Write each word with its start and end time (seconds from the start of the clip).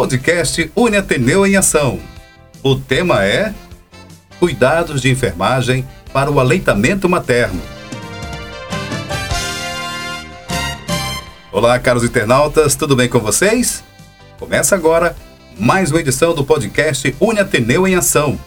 podcast 0.00 0.72
Une 0.74 0.96
Ateneu 0.96 1.46
em 1.46 1.56
Ação. 1.56 2.00
O 2.62 2.74
tema 2.74 3.22
é 3.22 3.52
Cuidados 4.38 5.02
de 5.02 5.10
enfermagem 5.10 5.86
para 6.10 6.30
o 6.30 6.40
aleitamento 6.40 7.06
materno. 7.06 7.60
Olá, 11.52 11.78
caros 11.78 12.02
internautas, 12.02 12.74
tudo 12.74 12.96
bem 12.96 13.10
com 13.10 13.18
vocês? 13.18 13.84
Começa 14.38 14.74
agora 14.74 15.14
mais 15.58 15.90
uma 15.90 16.00
edição 16.00 16.34
do 16.34 16.46
podcast 16.46 17.14
Une 17.20 17.40
Ateneu 17.40 17.86
em 17.86 17.94
Ação, 17.94 18.40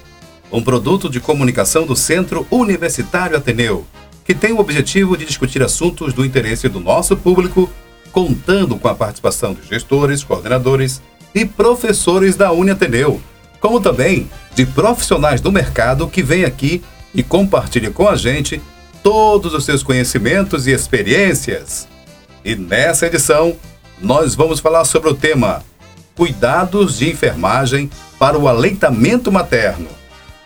um 0.52 0.60
produto 0.60 1.08
de 1.08 1.20
comunicação 1.20 1.86
do 1.86 1.96
Centro 1.96 2.48
Universitário 2.50 3.38
Ateneu, 3.38 3.86
que 4.26 4.34
tem 4.34 4.54
o 4.54 4.60
objetivo 4.60 5.16
de 5.16 5.24
discutir 5.24 5.62
assuntos 5.62 6.14
do 6.14 6.26
interesse 6.26 6.68
do 6.68 6.80
nosso 6.80 7.16
público, 7.16 7.70
contando 8.12 8.76
com 8.76 8.88
a 8.88 8.96
participação 8.96 9.54
de 9.54 9.68
gestores, 9.68 10.24
coordenadores 10.24 11.00
e 11.34 11.46
professores 11.46 12.36
da 12.36 12.52
Uni 12.52 12.72
Ateneu, 12.72 13.22
como 13.60 13.80
também 13.80 14.30
de 14.56 14.66
profissionais 14.66 15.42
do 15.42 15.52
mercado 15.52 16.08
que 16.08 16.22
vêm 16.22 16.46
aqui 16.46 16.84
e 17.14 17.24
compartilham 17.24 17.92
com 17.92 18.08
a 18.08 18.16
gente 18.16 18.62
todos 19.02 19.54
os 19.54 19.66
seus 19.66 19.84
conhecimentos 19.84 20.68
e 20.68 20.72
experiências. 20.72 21.88
E 22.44 22.56
nessa 22.56 23.08
edição, 23.08 23.56
nós 24.02 24.36
vamos 24.36 24.60
falar 24.60 24.86
sobre 24.86 25.10
o 25.10 25.16
tema 25.16 25.64
Cuidados 26.16 26.98
de 27.00 27.10
enfermagem 27.10 27.90
para 28.20 28.38
o 28.38 28.48
aleitamento 28.48 29.32
materno. 29.32 29.88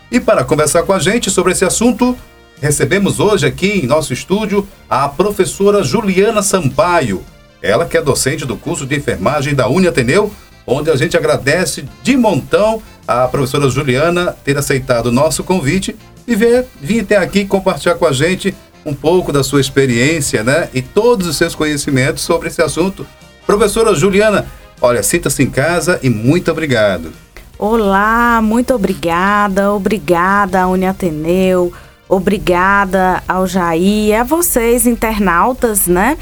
E 0.09 0.19
para 0.19 0.43
conversar 0.43 0.83
com 0.83 0.93
a 0.93 0.99
gente 0.99 1.29
sobre 1.29 1.51
esse 1.51 1.65
assunto, 1.65 2.17
recebemos 2.61 3.19
hoje 3.19 3.45
aqui 3.45 3.81
em 3.83 3.85
nosso 3.85 4.13
estúdio 4.13 4.67
a 4.89 5.09
professora 5.09 5.83
Juliana 5.83 6.41
Sampaio, 6.41 7.23
ela 7.61 7.85
que 7.85 7.97
é 7.97 8.01
docente 8.01 8.45
do 8.45 8.55
curso 8.55 8.85
de 8.85 8.95
enfermagem 8.95 9.53
da 9.53 9.67
Uni 9.67 9.87
Ateneu, 9.87 10.31
onde 10.67 10.91
a 10.91 10.95
gente 10.97 11.15
agradece 11.15 11.85
de 12.03 12.17
montão 12.17 12.83
a 13.07 13.25
professora 13.25 13.69
Juliana 13.69 14.35
ter 14.43 14.57
aceitado 14.57 15.05
o 15.05 15.11
nosso 15.11 15.41
convite 15.41 15.95
e 16.27 16.35
vir, 16.35 16.65
vir 16.81 16.99
até 16.99 17.15
aqui 17.15 17.45
compartilhar 17.45 17.95
com 17.95 18.05
a 18.05 18.11
gente 18.11 18.53
um 18.85 18.93
pouco 18.93 19.31
da 19.31 19.43
sua 19.43 19.61
experiência, 19.61 20.43
né? 20.43 20.69
E 20.73 20.81
todos 20.81 21.25
os 21.25 21.37
seus 21.37 21.55
conhecimentos 21.55 22.23
sobre 22.23 22.49
esse 22.49 22.61
assunto. 22.61 23.07
Professora 23.45 23.95
Juliana, 23.95 24.45
olha, 24.81 25.01
sinta-se 25.01 25.41
em 25.41 25.49
casa 25.49 25.99
e 26.03 26.09
muito 26.09 26.51
obrigado. 26.51 27.13
Olá, 27.57 28.41
muito 28.43 28.73
obrigada, 28.73 29.73
obrigada 29.73 30.61
a 30.61 30.67
Uniateneu, 30.67 31.73
obrigada 32.07 33.23
ao 33.27 33.47
Jair, 33.47 34.19
a 34.19 34.23
vocês 34.23 34.85
internautas, 34.85 35.87
né? 35.87 36.17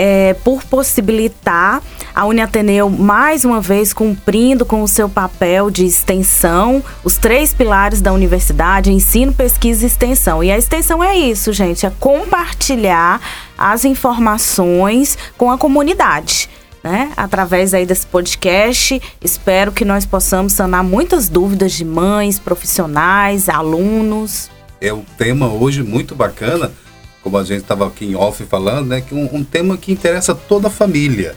É, 0.00 0.34
por 0.44 0.62
possibilitar 0.62 1.82
a 2.14 2.24
Uniateneu 2.24 2.88
mais 2.88 3.44
uma 3.44 3.60
vez 3.60 3.92
cumprindo 3.92 4.64
com 4.64 4.80
o 4.80 4.86
seu 4.86 5.08
papel 5.08 5.72
de 5.72 5.84
extensão, 5.84 6.84
os 7.02 7.16
três 7.16 7.52
pilares 7.52 8.00
da 8.00 8.12
universidade, 8.12 8.92
ensino, 8.92 9.32
pesquisa 9.32 9.82
e 9.82 9.88
extensão. 9.88 10.44
E 10.44 10.52
a 10.52 10.56
extensão 10.56 11.02
é 11.02 11.16
isso, 11.16 11.52
gente, 11.52 11.84
é 11.84 11.92
compartilhar 11.98 13.20
as 13.58 13.84
informações 13.84 15.18
com 15.36 15.50
a 15.50 15.58
comunidade. 15.58 16.48
Né? 16.82 17.10
Através 17.16 17.74
aí 17.74 17.84
desse 17.84 18.06
podcast, 18.06 19.02
espero 19.20 19.72
que 19.72 19.84
nós 19.84 20.06
possamos 20.06 20.52
sanar 20.52 20.84
muitas 20.84 21.28
dúvidas 21.28 21.72
de 21.72 21.84
mães, 21.84 22.38
profissionais, 22.38 23.48
alunos. 23.48 24.48
É 24.80 24.92
um 24.92 25.04
tema 25.16 25.48
hoje 25.48 25.82
muito 25.82 26.14
bacana, 26.14 26.70
como 27.22 27.36
a 27.38 27.44
gente 27.44 27.62
estava 27.62 27.86
aqui 27.86 28.06
em 28.06 28.14
off 28.14 28.44
falando, 28.44 28.88
né? 28.88 29.00
Que 29.00 29.14
um, 29.14 29.28
um 29.32 29.44
tema 29.44 29.76
que 29.76 29.92
interessa 29.92 30.34
toda 30.34 30.68
a 30.68 30.70
família 30.70 31.34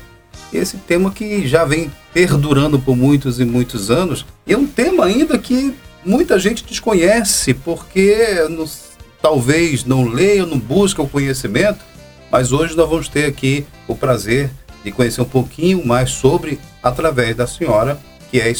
esse 0.53 0.77
tema 0.77 1.11
que 1.11 1.47
já 1.47 1.63
vem 1.63 1.91
perdurando 2.13 2.79
por 2.79 2.95
muitos 2.95 3.39
e 3.39 3.45
muitos 3.45 3.89
anos. 3.89 4.25
E 4.45 4.53
é 4.53 4.57
um 4.57 4.67
tema 4.67 5.05
ainda 5.05 5.37
que 5.37 5.73
muita 6.05 6.37
gente 6.37 6.65
desconhece, 6.65 7.53
porque 7.53 8.47
nos, 8.49 8.91
talvez 9.21 9.85
não 9.85 10.07
leia, 10.07 10.45
não 10.45 10.59
busca 10.59 11.01
o 11.01 11.07
conhecimento, 11.07 11.79
mas 12.29 12.51
hoje 12.51 12.75
nós 12.75 12.89
vamos 12.89 13.07
ter 13.07 13.25
aqui 13.25 13.65
o 13.87 13.95
prazer 13.95 14.51
de 14.83 14.91
conhecer 14.91 15.21
um 15.21 15.25
pouquinho 15.25 15.85
mais 15.85 16.11
sobre, 16.11 16.59
através 16.81 17.35
da 17.35 17.47
senhora, 17.47 17.99
que 18.31 18.39
é, 18.39 18.53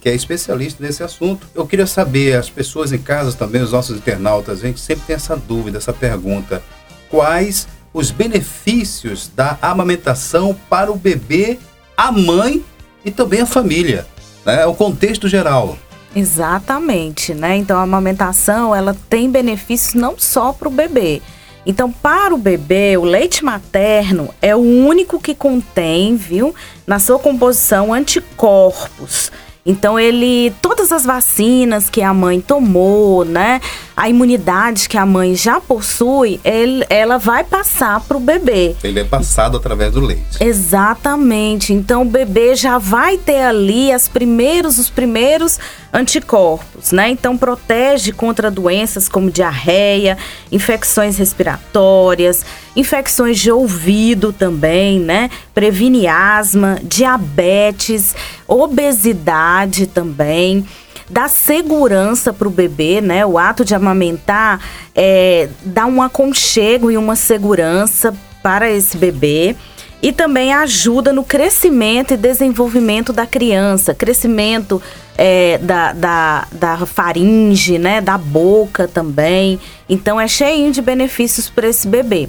que 0.00 0.08
é 0.08 0.14
especialista 0.14 0.82
nesse 0.82 1.02
assunto. 1.02 1.48
Eu 1.52 1.66
queria 1.66 1.88
saber, 1.88 2.36
as 2.36 2.48
pessoas 2.48 2.92
em 2.92 2.98
casa 2.98 3.36
também, 3.36 3.60
os 3.60 3.72
nossos 3.72 3.96
internautas, 3.96 4.60
a 4.60 4.66
gente 4.68 4.78
sempre 4.78 5.04
tem 5.08 5.16
essa 5.16 5.36
dúvida, 5.36 5.78
essa 5.78 5.92
pergunta. 5.92 6.62
Quais 7.10 7.66
os 7.92 8.12
benefícios 8.12 9.28
da 9.34 9.58
amamentação 9.60 10.56
para 10.70 10.92
o 10.92 10.96
bebê, 10.96 11.58
a 11.96 12.12
mãe 12.12 12.64
e 13.04 13.10
também 13.10 13.40
a 13.40 13.46
família, 13.46 14.06
né? 14.46 14.64
O 14.66 14.74
contexto 14.74 15.28
geral. 15.28 15.76
Exatamente, 16.14 17.34
né? 17.34 17.56
Então 17.56 17.76
a 17.76 17.82
amamentação 17.82 18.74
ela 18.74 18.96
tem 19.10 19.28
benefícios 19.28 19.94
não 19.94 20.16
só 20.16 20.52
para 20.52 20.68
o 20.68 20.70
bebê. 20.70 21.20
Então, 21.68 21.92
para 21.92 22.34
o 22.34 22.38
bebê, 22.38 22.96
o 22.96 23.04
leite 23.04 23.44
materno 23.44 24.34
é 24.40 24.56
o 24.56 24.58
único 24.58 25.20
que 25.20 25.34
contém, 25.34 26.16
viu, 26.16 26.54
na 26.86 26.98
sua 26.98 27.18
composição 27.18 27.92
anticorpos. 27.92 29.30
Então 29.66 30.00
ele, 30.00 30.50
todas 30.62 30.90
as 30.92 31.04
vacinas 31.04 31.90
que 31.90 32.00
a 32.00 32.14
mãe 32.14 32.40
tomou, 32.40 33.22
né, 33.22 33.60
a 33.98 34.08
imunidade 34.08 34.88
que 34.88 34.96
a 34.96 35.04
mãe 35.04 35.34
já 35.34 35.60
possui, 35.60 36.38
ele, 36.44 36.86
ela 36.88 37.18
vai 37.18 37.42
passar 37.42 37.98
para 37.98 38.16
o 38.16 38.20
bebê. 38.20 38.76
Ele 38.84 39.00
é 39.00 39.04
passado 39.04 39.56
através 39.56 39.92
do 39.92 40.00
leite. 40.00 40.38
Exatamente. 40.38 41.72
Então 41.72 42.02
o 42.02 42.04
bebê 42.04 42.54
já 42.54 42.78
vai 42.78 43.18
ter 43.18 43.40
ali 43.40 43.90
as 43.90 44.06
primeiros, 44.06 44.78
os 44.78 44.88
primeiros 44.88 45.58
anticorpos, 45.92 46.92
né? 46.92 47.10
Então 47.10 47.36
protege 47.36 48.12
contra 48.12 48.52
doenças 48.52 49.08
como 49.08 49.32
diarreia, 49.32 50.16
infecções 50.52 51.18
respiratórias, 51.18 52.46
infecções 52.76 53.36
de 53.36 53.50
ouvido 53.50 54.32
também, 54.32 55.00
né? 55.00 55.28
Previne 55.52 56.06
asma, 56.06 56.78
diabetes, 56.84 58.14
obesidade 58.46 59.88
também 59.88 60.64
dá 61.10 61.28
segurança 61.28 62.32
para 62.32 62.48
o 62.48 62.50
bebê, 62.50 63.00
né? 63.00 63.24
O 63.24 63.38
ato 63.38 63.64
de 63.64 63.74
amamentar 63.74 64.60
é, 64.94 65.48
dá 65.64 65.86
um 65.86 66.02
aconchego 66.02 66.90
e 66.90 66.96
uma 66.96 67.16
segurança 67.16 68.14
para 68.42 68.70
esse 68.70 68.96
bebê 68.96 69.56
e 70.00 70.12
também 70.12 70.52
ajuda 70.52 71.12
no 71.12 71.24
crescimento 71.24 72.14
e 72.14 72.16
desenvolvimento 72.16 73.12
da 73.12 73.26
criança, 73.26 73.94
crescimento 73.94 74.80
é, 75.16 75.58
da, 75.58 75.92
da, 75.92 76.48
da 76.52 76.86
faringe, 76.86 77.78
né, 77.78 78.00
da 78.00 78.16
boca 78.16 78.86
também. 78.86 79.58
Então 79.88 80.20
é 80.20 80.28
cheio 80.28 80.70
de 80.70 80.80
benefícios 80.80 81.50
para 81.50 81.68
esse 81.68 81.88
bebê. 81.88 82.28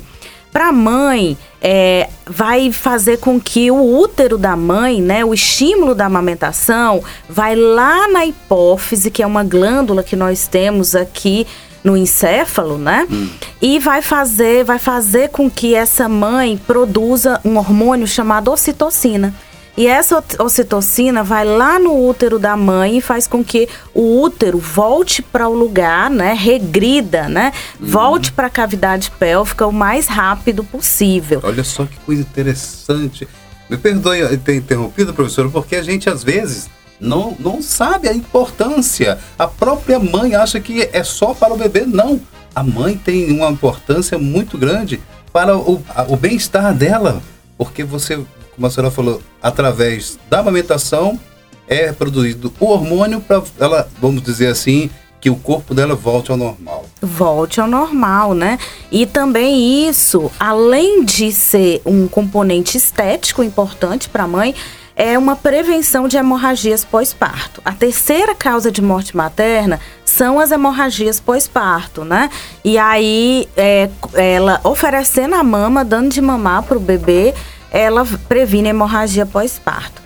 Para 0.59 0.67
a 0.67 0.73
mãe, 0.73 1.37
é, 1.61 2.09
vai 2.25 2.69
fazer 2.69 3.19
com 3.19 3.39
que 3.39 3.71
o 3.71 3.97
útero 3.97 4.37
da 4.37 4.57
mãe, 4.57 5.01
né, 5.01 5.23
o 5.23 5.33
estímulo 5.33 5.95
da 5.95 6.07
amamentação, 6.07 7.01
vai 7.29 7.55
lá 7.55 8.09
na 8.09 8.25
hipófise, 8.25 9.09
que 9.09 9.23
é 9.23 9.25
uma 9.25 9.41
glândula 9.41 10.03
que 10.03 10.17
nós 10.17 10.49
temos 10.49 10.95
aqui 10.95 11.47
no 11.81 11.95
encéfalo, 11.95 12.77
né? 12.77 13.07
Hum. 13.09 13.29
E 13.61 13.79
vai 13.79 14.01
fazer, 14.01 14.65
vai 14.65 14.77
fazer 14.77 15.29
com 15.29 15.49
que 15.49 15.73
essa 15.73 16.09
mãe 16.09 16.57
produza 16.57 17.39
um 17.45 17.55
hormônio 17.55 18.05
chamado 18.05 18.51
ocitocina. 18.51 19.33
E 19.77 19.87
essa 19.87 20.23
ocitocina 20.39 21.23
vai 21.23 21.45
lá 21.45 21.79
no 21.79 22.05
útero 22.05 22.37
da 22.37 22.57
mãe 22.57 22.97
e 22.97 23.01
faz 23.01 23.27
com 23.27 23.43
que 23.43 23.69
o 23.93 24.21
útero 24.21 24.57
volte 24.57 25.21
para 25.21 25.47
o 25.47 25.53
lugar, 25.53 26.09
né, 26.09 26.33
regrida, 26.33 27.29
né, 27.29 27.53
uhum. 27.79 27.87
volte 27.87 28.31
para 28.31 28.47
a 28.47 28.49
cavidade 28.49 29.09
pélvica 29.11 29.65
o 29.65 29.71
mais 29.71 30.07
rápido 30.07 30.63
possível. 30.63 31.39
Olha 31.43 31.63
só 31.63 31.85
que 31.85 31.97
coisa 31.99 32.21
interessante. 32.21 33.27
Me 33.69 33.77
perdoe 33.77 34.37
ter 34.37 34.55
interrompido, 34.55 35.13
professor, 35.13 35.49
porque 35.51 35.75
a 35.75 35.83
gente 35.83 36.09
às 36.09 36.23
vezes 36.23 36.67
não, 36.99 37.35
não 37.39 37.61
sabe 37.61 38.09
a 38.09 38.13
importância. 38.13 39.17
A 39.37 39.47
própria 39.47 39.99
mãe 39.99 40.35
acha 40.35 40.59
que 40.59 40.89
é 40.91 41.03
só 41.03 41.33
para 41.33 41.53
o 41.53 41.57
bebê. 41.57 41.85
Não. 41.85 42.19
A 42.53 42.63
mãe 42.63 42.97
tem 42.97 43.31
uma 43.31 43.49
importância 43.49 44.17
muito 44.17 44.57
grande 44.57 44.99
para 45.31 45.55
o, 45.55 45.81
o 46.07 46.15
bem-estar 46.17 46.73
dela. 46.73 47.21
Porque 47.57 47.83
você 47.83 48.19
como 48.59 48.67
a 48.67 48.69
senhora 48.69 48.91
falou, 48.91 49.21
através 49.41 50.19
da 50.29 50.39
amamentação 50.39 51.17
é 51.65 51.93
produzido 51.93 52.53
o 52.59 52.65
hormônio 52.65 53.21
para 53.21 53.41
ela, 53.57 53.87
vamos 54.01 54.21
dizer 54.21 54.47
assim, 54.47 54.89
que 55.21 55.29
o 55.29 55.35
corpo 55.37 55.73
dela 55.73 55.95
volte 55.95 56.29
ao 56.29 56.35
normal. 56.35 56.85
Volte 57.01 57.61
ao 57.61 57.67
normal, 57.67 58.33
né? 58.33 58.59
E 58.91 59.05
também 59.05 59.87
isso, 59.87 60.29
além 60.37 61.05
de 61.05 61.31
ser 61.31 61.81
um 61.85 62.05
componente 62.05 62.75
estético 62.75 63.41
importante 63.41 64.09
para 64.09 64.23
a 64.23 64.27
mãe, 64.27 64.53
é 64.93 65.17
uma 65.17 65.37
prevenção 65.37 66.09
de 66.09 66.17
hemorragias 66.17 66.83
pós-parto. 66.83 67.61
A 67.63 67.71
terceira 67.71 68.35
causa 68.35 68.69
de 68.69 68.81
morte 68.81 69.15
materna 69.15 69.79
são 70.03 70.37
as 70.37 70.51
hemorragias 70.51 71.17
pós-parto, 71.21 72.03
né? 72.03 72.29
E 72.65 72.77
aí, 72.77 73.47
é, 73.55 73.89
ela 74.13 74.59
oferecendo 74.65 75.35
a 75.35 75.43
mama, 75.43 75.85
dando 75.85 76.09
de 76.09 76.21
mamar 76.21 76.63
para 76.63 76.75
o 76.75 76.81
bebê, 76.81 77.33
ela 77.71 78.05
previne 78.27 78.69
hemorragia 78.69 79.25
pós-parto. 79.25 80.01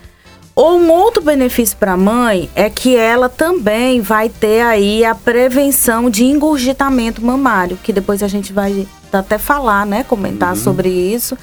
Ou 0.56 0.78
um 0.78 0.92
outro 0.92 1.24
benefício 1.24 1.76
para 1.78 1.94
a 1.94 1.98
mãe 1.98 2.48
é 2.56 2.70
que 2.70 2.96
ela 2.96 3.28
também 3.28 4.02
vai 4.02 4.30
ter 4.30 4.62
aí 4.62 5.04
a 5.04 5.16
prevenção 5.16 6.10
de 6.12 6.26
engurgitamento 6.26 7.26
mamário, 7.26 7.78
que 7.82 7.92
depois 7.92 8.22
a 8.22 8.28
gente 8.28 8.54
vai 8.54 8.88
até 9.12 9.40
falar, 9.40 9.86
né, 9.86 10.04
comentar 10.04 10.50
uhum. 10.50 10.56
sobre 10.56 10.90
isso. 10.90 11.36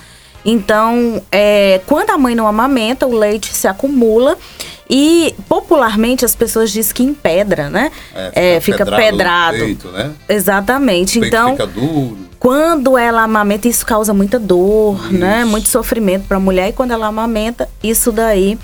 Então, 0.44 1.20
é, 1.31 1.81
quando 1.87 2.11
a 2.11 2.19
mãe 2.19 2.34
não 2.34 2.46
amamenta, 2.46 3.06
o 3.06 3.12
leite 3.12 3.52
se 3.52 3.66
acumula 3.66 4.38
e 4.88 5.34
popularmente 5.49 6.25
as 6.25 6.34
pessoas 6.34 6.70
dizem 6.70 6.94
que 6.94 7.02
empedra, 7.02 7.69
né? 7.69 7.90
É, 8.14 8.28
fica, 8.28 8.40
é, 8.40 8.61
fica 8.61 8.87
pedrado. 8.87 9.58
Peito, 9.58 9.88
né? 9.88 10.12
Exatamente. 10.28 11.19
então, 11.19 11.50
fica 11.52 11.66
duro. 11.66 12.30
Quando 12.40 12.98
ela 12.98 13.22
amamenta, 13.22 13.69
isso 13.69 13.87
causa 13.87 14.12
muita 14.12 14.38
dor, 14.38 15.00
né? 15.02 15.08
isso. 15.10 15.19
né? 15.19 15.44
Muito 15.44 15.69
sofrimento 15.69 16.26
para 16.26 16.38
a 16.38 16.40
mulher. 16.40 16.70
E 16.70 16.72
quando 16.72 16.90
ela 16.90 17.06
amamenta, 17.06 17.69
isso 17.82 18.10
daí 18.10 18.58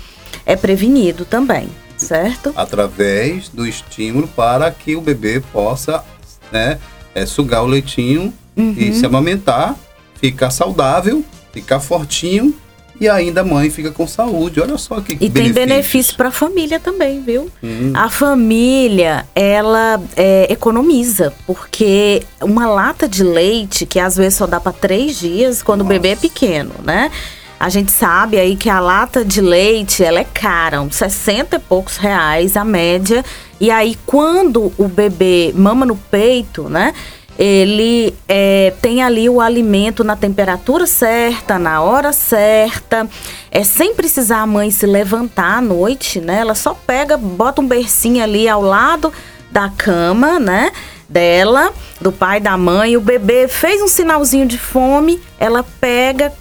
é 0.45 0.55
prevenido 0.55 1.23
também, 1.23 1.69
certo? 1.95 2.51
Através 2.55 3.47
do 3.47 3.65
estímulo 3.65 4.27
para 4.27 4.69
que 4.71 4.95
o 4.95 5.01
bebê 5.01 5.39
possa, 5.53 6.03
né, 6.51 6.79
é, 7.15 7.25
sugar 7.25 7.63
o 7.63 7.67
leitinho 7.67 8.33
uhum. 8.57 8.73
e 8.75 8.93
se 8.93 9.05
amamentar, 9.05 9.75
ficar 10.19 10.49
saudável 10.49 11.23
ficar 11.57 11.79
fortinho 11.79 12.53
e 12.99 13.07
ainda 13.07 13.41
a 13.41 13.43
mãe 13.43 13.69
fica 13.69 13.91
com 13.91 14.07
saúde. 14.07 14.59
Olha 14.59 14.77
só 14.77 14.99
que 15.01 15.17
E 15.19 15.29
tem 15.29 15.51
benefício 15.51 16.15
para 16.15 16.29
a 16.29 16.31
família 16.31 16.79
também, 16.79 17.21
viu? 17.21 17.49
Hum. 17.63 17.93
A 17.95 18.09
família, 18.09 19.25
ela 19.35 20.01
é, 20.15 20.51
economiza, 20.51 21.33
porque 21.45 22.23
uma 22.41 22.67
lata 22.67 23.07
de 23.07 23.23
leite, 23.23 23.85
que 23.85 23.99
às 23.99 24.17
vezes 24.17 24.35
só 24.35 24.47
dá 24.47 24.59
para 24.59 24.71
três 24.71 25.19
dias, 25.19 25.61
quando 25.61 25.81
Nossa. 25.81 25.91
o 25.91 25.93
bebê 25.93 26.09
é 26.09 26.15
pequeno, 26.15 26.73
né? 26.83 27.11
A 27.59 27.69
gente 27.69 27.91
sabe 27.91 28.37
aí 28.37 28.55
que 28.55 28.69
a 28.69 28.79
lata 28.79 29.25
de 29.25 29.41
leite, 29.41 30.03
ela 30.03 30.19
é 30.19 30.23
cara, 30.23 30.79
uns 30.79 30.95
60 30.95 31.55
e 31.55 31.59
poucos 31.59 31.97
reais 31.97 32.55
a 32.55 32.63
média. 32.63 33.25
E 33.59 33.71
aí, 33.71 33.97
quando 34.05 34.71
o 34.77 34.87
bebê 34.87 35.51
mama 35.55 35.83
no 35.83 35.95
peito, 35.95 36.69
né? 36.69 36.93
Ele 37.37 38.15
é, 38.27 38.73
tem 38.81 39.03
ali 39.03 39.29
o 39.29 39.39
alimento 39.39 40.03
na 40.03 40.15
temperatura 40.15 40.87
certa, 40.87 41.59
na 41.59 41.81
hora 41.81 42.11
certa, 42.11 43.07
é 43.51 43.63
sem 43.63 43.93
precisar 43.93 44.39
a 44.39 44.47
mãe 44.47 44.71
se 44.71 44.87
levantar 44.87 45.57
à 45.57 45.61
noite, 45.61 46.19
né? 46.19 46.39
Ela 46.39 46.55
só 46.55 46.73
pega, 46.73 47.15
bota 47.15 47.61
um 47.61 47.67
bercinho 47.67 48.23
ali 48.23 48.49
ao 48.49 48.61
lado 48.61 49.13
da 49.51 49.69
cama, 49.69 50.39
né? 50.39 50.71
Dela, 51.07 51.71
do 52.01 52.11
pai, 52.11 52.39
da 52.39 52.57
mãe, 52.57 52.97
o 52.97 53.01
bebê 53.01 53.47
fez 53.47 53.81
um 53.81 53.87
sinalzinho 53.87 54.45
de 54.45 54.57
fome, 54.57 55.21
ela 55.39 55.63
pega, 55.79 56.33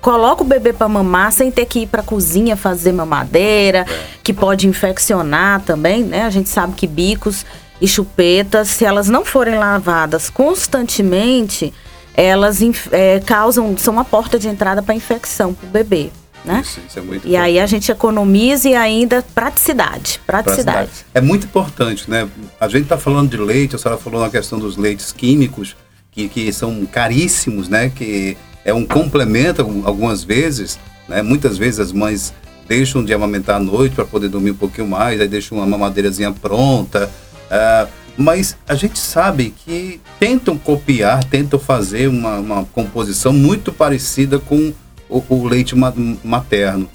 coloca 0.00 0.42
o 0.42 0.46
bebê 0.46 0.72
para 0.72 0.88
mamar 0.88 1.30
sem 1.32 1.50
ter 1.50 1.66
que 1.66 1.80
ir 1.80 1.86
para 1.88 2.02
cozinha 2.02 2.56
fazer 2.56 2.92
mamadeira, 2.92 3.84
que 4.22 4.32
pode 4.32 4.66
infeccionar 4.68 5.60
também, 5.62 6.04
né? 6.04 6.22
A 6.22 6.30
gente 6.30 6.48
sabe 6.48 6.74
que 6.74 6.86
bicos 6.86 7.44
e 7.84 7.86
chupetas, 7.86 8.68
se 8.68 8.82
elas 8.82 9.10
não 9.10 9.26
forem 9.26 9.56
lavadas 9.56 10.30
constantemente, 10.30 11.70
elas 12.14 12.60
é, 12.90 13.20
causam, 13.20 13.76
são 13.76 13.92
uma 13.92 14.06
porta 14.06 14.38
de 14.38 14.48
entrada 14.48 14.82
para 14.82 14.94
infecção 14.94 15.52
para 15.52 15.66
o 15.66 15.70
bebê. 15.70 16.10
Né? 16.46 16.62
Isso, 16.64 16.80
isso 16.88 16.98
é 16.98 17.02
muito 17.02 17.26
e 17.26 17.28
importante. 17.28 17.36
aí 17.36 17.60
a 17.60 17.66
gente 17.66 17.92
economiza 17.92 18.70
e 18.70 18.74
ainda 18.74 19.22
praticidade, 19.34 20.18
praticidade. 20.26 20.78
praticidade. 20.78 21.06
É 21.12 21.20
muito 21.20 21.44
importante, 21.44 22.10
né? 22.10 22.26
A 22.58 22.68
gente 22.68 22.84
está 22.84 22.96
falando 22.96 23.30
de 23.30 23.36
leite, 23.36 23.76
a 23.76 23.78
senhora 23.78 24.00
falou 24.00 24.22
na 24.22 24.30
questão 24.30 24.58
dos 24.58 24.78
leites 24.78 25.12
químicos, 25.12 25.76
que, 26.10 26.26
que 26.28 26.52
são 26.54 26.86
caríssimos, 26.86 27.68
né? 27.68 27.90
Que 27.94 28.34
é 28.64 28.72
um 28.72 28.86
complemento 28.86 29.60
algumas 29.84 30.24
vezes, 30.24 30.78
né? 31.06 31.20
Muitas 31.22 31.58
vezes 31.58 31.80
as 31.80 31.92
mães 31.92 32.32
deixam 32.66 33.04
de 33.04 33.12
amamentar 33.12 33.56
à 33.56 33.60
noite 33.60 33.94
para 33.94 34.06
poder 34.06 34.28
dormir 34.28 34.52
um 34.52 34.56
pouquinho 34.56 34.88
mais, 34.88 35.20
aí 35.20 35.28
deixam 35.28 35.58
uma 35.58 35.66
mamadeirazinha 35.66 36.32
pronta, 36.32 37.10
Uh, 37.54 37.88
mas 38.16 38.56
a 38.68 38.74
gente 38.74 38.98
sabe 38.98 39.54
que 39.64 40.00
tentam 40.18 40.56
copiar, 40.56 41.24
tentam 41.24 41.58
fazer 41.58 42.08
uma, 42.08 42.38
uma 42.38 42.64
composição 42.64 43.32
muito 43.32 43.72
parecida 43.72 44.38
com 44.38 44.72
o, 45.08 45.22
o 45.28 45.46
leite 45.46 45.74
materno. 45.76 46.88